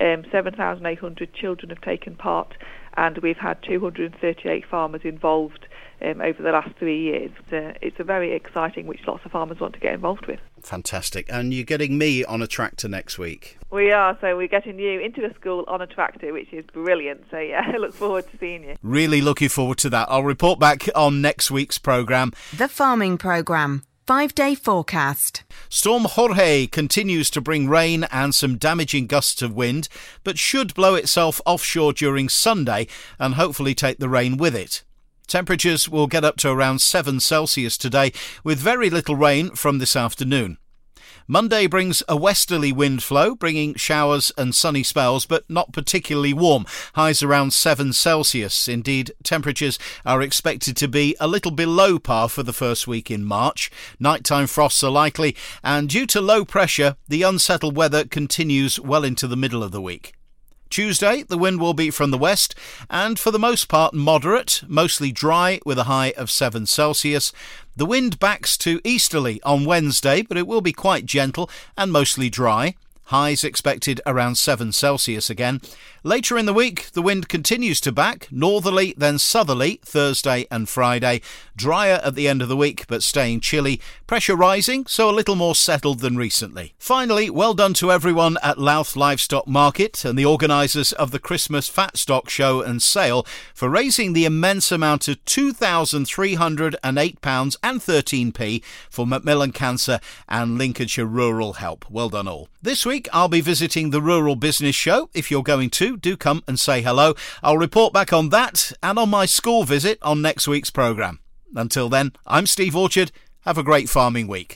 um, 0.00 0.24
7,800 0.30 1.34
children 1.34 1.70
have 1.70 1.80
taken 1.80 2.16
part, 2.16 2.54
and 2.96 3.18
we've 3.18 3.36
had 3.36 3.62
238 3.62 4.64
farmers 4.66 5.02
involved 5.04 5.66
um, 6.02 6.20
over 6.20 6.42
the 6.42 6.50
last 6.50 6.76
three 6.78 7.00
years. 7.00 7.30
Uh, 7.52 7.72
it's 7.80 7.98
a 7.98 8.04
very 8.04 8.32
exciting, 8.32 8.86
which 8.86 9.00
lots 9.06 9.24
of 9.24 9.32
farmers 9.32 9.60
want 9.60 9.74
to 9.74 9.80
get 9.80 9.94
involved 9.94 10.26
with. 10.26 10.40
Fantastic. 10.62 11.26
And 11.30 11.54
you're 11.54 11.64
getting 11.64 11.96
me 11.96 12.24
on 12.24 12.42
a 12.42 12.46
tractor 12.46 12.88
next 12.88 13.18
week. 13.18 13.58
We 13.70 13.92
are. 13.92 14.16
So 14.20 14.36
we're 14.36 14.48
getting 14.48 14.78
you 14.78 15.00
into 15.00 15.20
the 15.20 15.32
school 15.34 15.64
on 15.68 15.80
a 15.80 15.86
tractor, 15.86 16.32
which 16.32 16.52
is 16.52 16.64
brilliant. 16.72 17.24
So 17.30 17.38
yeah, 17.38 17.62
I 17.74 17.76
look 17.76 17.94
forward 17.94 18.30
to 18.30 18.38
seeing 18.38 18.64
you. 18.64 18.76
Really 18.82 19.20
looking 19.20 19.48
forward 19.48 19.78
to 19.78 19.90
that. 19.90 20.08
I'll 20.10 20.24
report 20.24 20.58
back 20.58 20.88
on 20.94 21.20
next 21.20 21.50
week's 21.50 21.78
programme. 21.78 22.32
The 22.56 22.68
Farming 22.68 23.18
Programme. 23.18 23.84
Five 24.06 24.36
day 24.36 24.54
forecast. 24.54 25.42
Storm 25.68 26.04
Jorge 26.04 26.68
continues 26.68 27.28
to 27.30 27.40
bring 27.40 27.68
rain 27.68 28.04
and 28.12 28.32
some 28.32 28.56
damaging 28.56 29.08
gusts 29.08 29.42
of 29.42 29.52
wind, 29.52 29.88
but 30.22 30.38
should 30.38 30.74
blow 30.74 30.94
itself 30.94 31.40
offshore 31.44 31.92
during 31.92 32.28
Sunday 32.28 32.86
and 33.18 33.34
hopefully 33.34 33.74
take 33.74 33.98
the 33.98 34.08
rain 34.08 34.36
with 34.36 34.54
it. 34.54 34.84
Temperatures 35.26 35.88
will 35.88 36.06
get 36.06 36.22
up 36.22 36.36
to 36.36 36.50
around 36.50 36.78
7 36.78 37.18
Celsius 37.18 37.76
today, 37.76 38.12
with 38.44 38.60
very 38.60 38.90
little 38.90 39.16
rain 39.16 39.50
from 39.56 39.78
this 39.78 39.96
afternoon. 39.96 40.58
Monday 41.28 41.66
brings 41.66 42.02
a 42.08 42.16
westerly 42.16 42.72
wind 42.72 43.02
flow, 43.02 43.34
bringing 43.34 43.74
showers 43.74 44.32
and 44.36 44.54
sunny 44.54 44.82
spells, 44.82 45.26
but 45.26 45.48
not 45.48 45.72
particularly 45.72 46.32
warm. 46.32 46.66
Highs 46.94 47.22
around 47.22 47.52
7 47.52 47.92
Celsius. 47.92 48.68
Indeed, 48.68 49.12
temperatures 49.22 49.78
are 50.04 50.22
expected 50.22 50.76
to 50.76 50.88
be 50.88 51.16
a 51.20 51.28
little 51.28 51.50
below 51.50 51.98
par 51.98 52.28
for 52.28 52.42
the 52.42 52.52
first 52.52 52.86
week 52.86 53.10
in 53.10 53.24
March. 53.24 53.70
Nighttime 54.00 54.46
frosts 54.46 54.82
are 54.82 54.90
likely, 54.90 55.36
and 55.62 55.88
due 55.88 56.06
to 56.06 56.20
low 56.20 56.44
pressure, 56.44 56.96
the 57.08 57.22
unsettled 57.22 57.76
weather 57.76 58.04
continues 58.04 58.80
well 58.80 59.04
into 59.04 59.26
the 59.26 59.36
middle 59.36 59.62
of 59.62 59.72
the 59.72 59.82
week. 59.82 60.15
Tuesday, 60.68 61.22
the 61.22 61.38
wind 61.38 61.60
will 61.60 61.74
be 61.74 61.90
from 61.90 62.10
the 62.10 62.18
west 62.18 62.54
and 62.90 63.18
for 63.18 63.30
the 63.30 63.38
most 63.38 63.68
part 63.68 63.94
moderate, 63.94 64.62
mostly 64.66 65.12
dry 65.12 65.60
with 65.64 65.78
a 65.78 65.84
high 65.84 66.12
of 66.16 66.30
7 66.30 66.66
Celsius. 66.66 67.32
The 67.76 67.86
wind 67.86 68.18
backs 68.18 68.56
to 68.58 68.80
easterly 68.84 69.40
on 69.42 69.64
Wednesday, 69.64 70.22
but 70.22 70.36
it 70.36 70.46
will 70.46 70.60
be 70.60 70.72
quite 70.72 71.06
gentle 71.06 71.48
and 71.76 71.92
mostly 71.92 72.28
dry. 72.28 72.74
highs 73.06 73.44
expected 73.44 74.00
around 74.04 74.36
7 74.36 74.72
Celsius 74.72 75.30
again. 75.30 75.60
Later 76.02 76.36
in 76.36 76.46
the 76.46 76.52
week, 76.52 76.90
the 76.92 77.02
wind 77.02 77.28
continues 77.28 77.80
to 77.82 77.92
back, 77.92 78.26
northerly 78.32 78.94
then 78.96 79.18
southerly, 79.18 79.78
Thursday 79.84 80.46
and 80.50 80.68
Friday. 80.68 81.20
Drier 81.54 82.00
at 82.02 82.16
the 82.16 82.26
end 82.26 82.42
of 82.42 82.48
the 82.48 82.56
week, 82.56 82.84
but 82.88 83.04
staying 83.04 83.40
chilly. 83.40 83.80
Pressure 84.06 84.36
rising, 84.36 84.86
so 84.86 85.10
a 85.10 85.10
little 85.10 85.34
more 85.34 85.56
settled 85.56 85.98
than 85.98 86.16
recently. 86.16 86.74
Finally, 86.78 87.28
well 87.28 87.54
done 87.54 87.74
to 87.74 87.90
everyone 87.90 88.38
at 88.40 88.56
Louth 88.56 88.94
Livestock 88.94 89.48
Market 89.48 90.04
and 90.04 90.16
the 90.16 90.24
organisers 90.24 90.92
of 90.92 91.10
the 91.10 91.18
Christmas 91.18 91.68
Fat 91.68 91.96
Stock 91.96 92.30
Show 92.30 92.60
and 92.60 92.80
Sale 92.80 93.26
for 93.52 93.68
raising 93.68 94.12
the 94.12 94.24
immense 94.24 94.70
amount 94.70 95.08
of 95.08 95.24
£2,308 95.24 97.56
and 97.64 97.80
13p 97.80 98.62
for 98.88 99.08
Macmillan 99.08 99.50
Cancer 99.50 99.98
and 100.28 100.56
Lincolnshire 100.56 101.04
Rural 101.04 101.54
Help. 101.54 101.90
Well 101.90 102.08
done 102.08 102.28
all. 102.28 102.48
This 102.62 102.86
week, 102.86 103.08
I'll 103.12 103.26
be 103.26 103.40
visiting 103.40 103.90
the 103.90 104.00
Rural 104.00 104.36
Business 104.36 104.76
Show. 104.76 105.10
If 105.14 105.32
you're 105.32 105.42
going 105.42 105.70
to, 105.70 105.96
do 105.96 106.16
come 106.16 106.44
and 106.46 106.60
say 106.60 106.80
hello. 106.80 107.16
I'll 107.42 107.58
report 107.58 107.92
back 107.92 108.12
on 108.12 108.28
that 108.28 108.70
and 108.84 109.00
on 109.00 109.10
my 109.10 109.26
school 109.26 109.64
visit 109.64 109.98
on 110.00 110.22
next 110.22 110.46
week's 110.46 110.70
programme. 110.70 111.18
Until 111.56 111.88
then, 111.88 112.12
I'm 112.26 112.46
Steve 112.46 112.76
Orchard. 112.76 113.10
Have 113.46 113.58
a 113.58 113.62
great 113.62 113.88
farming 113.88 114.26
week. 114.26 114.44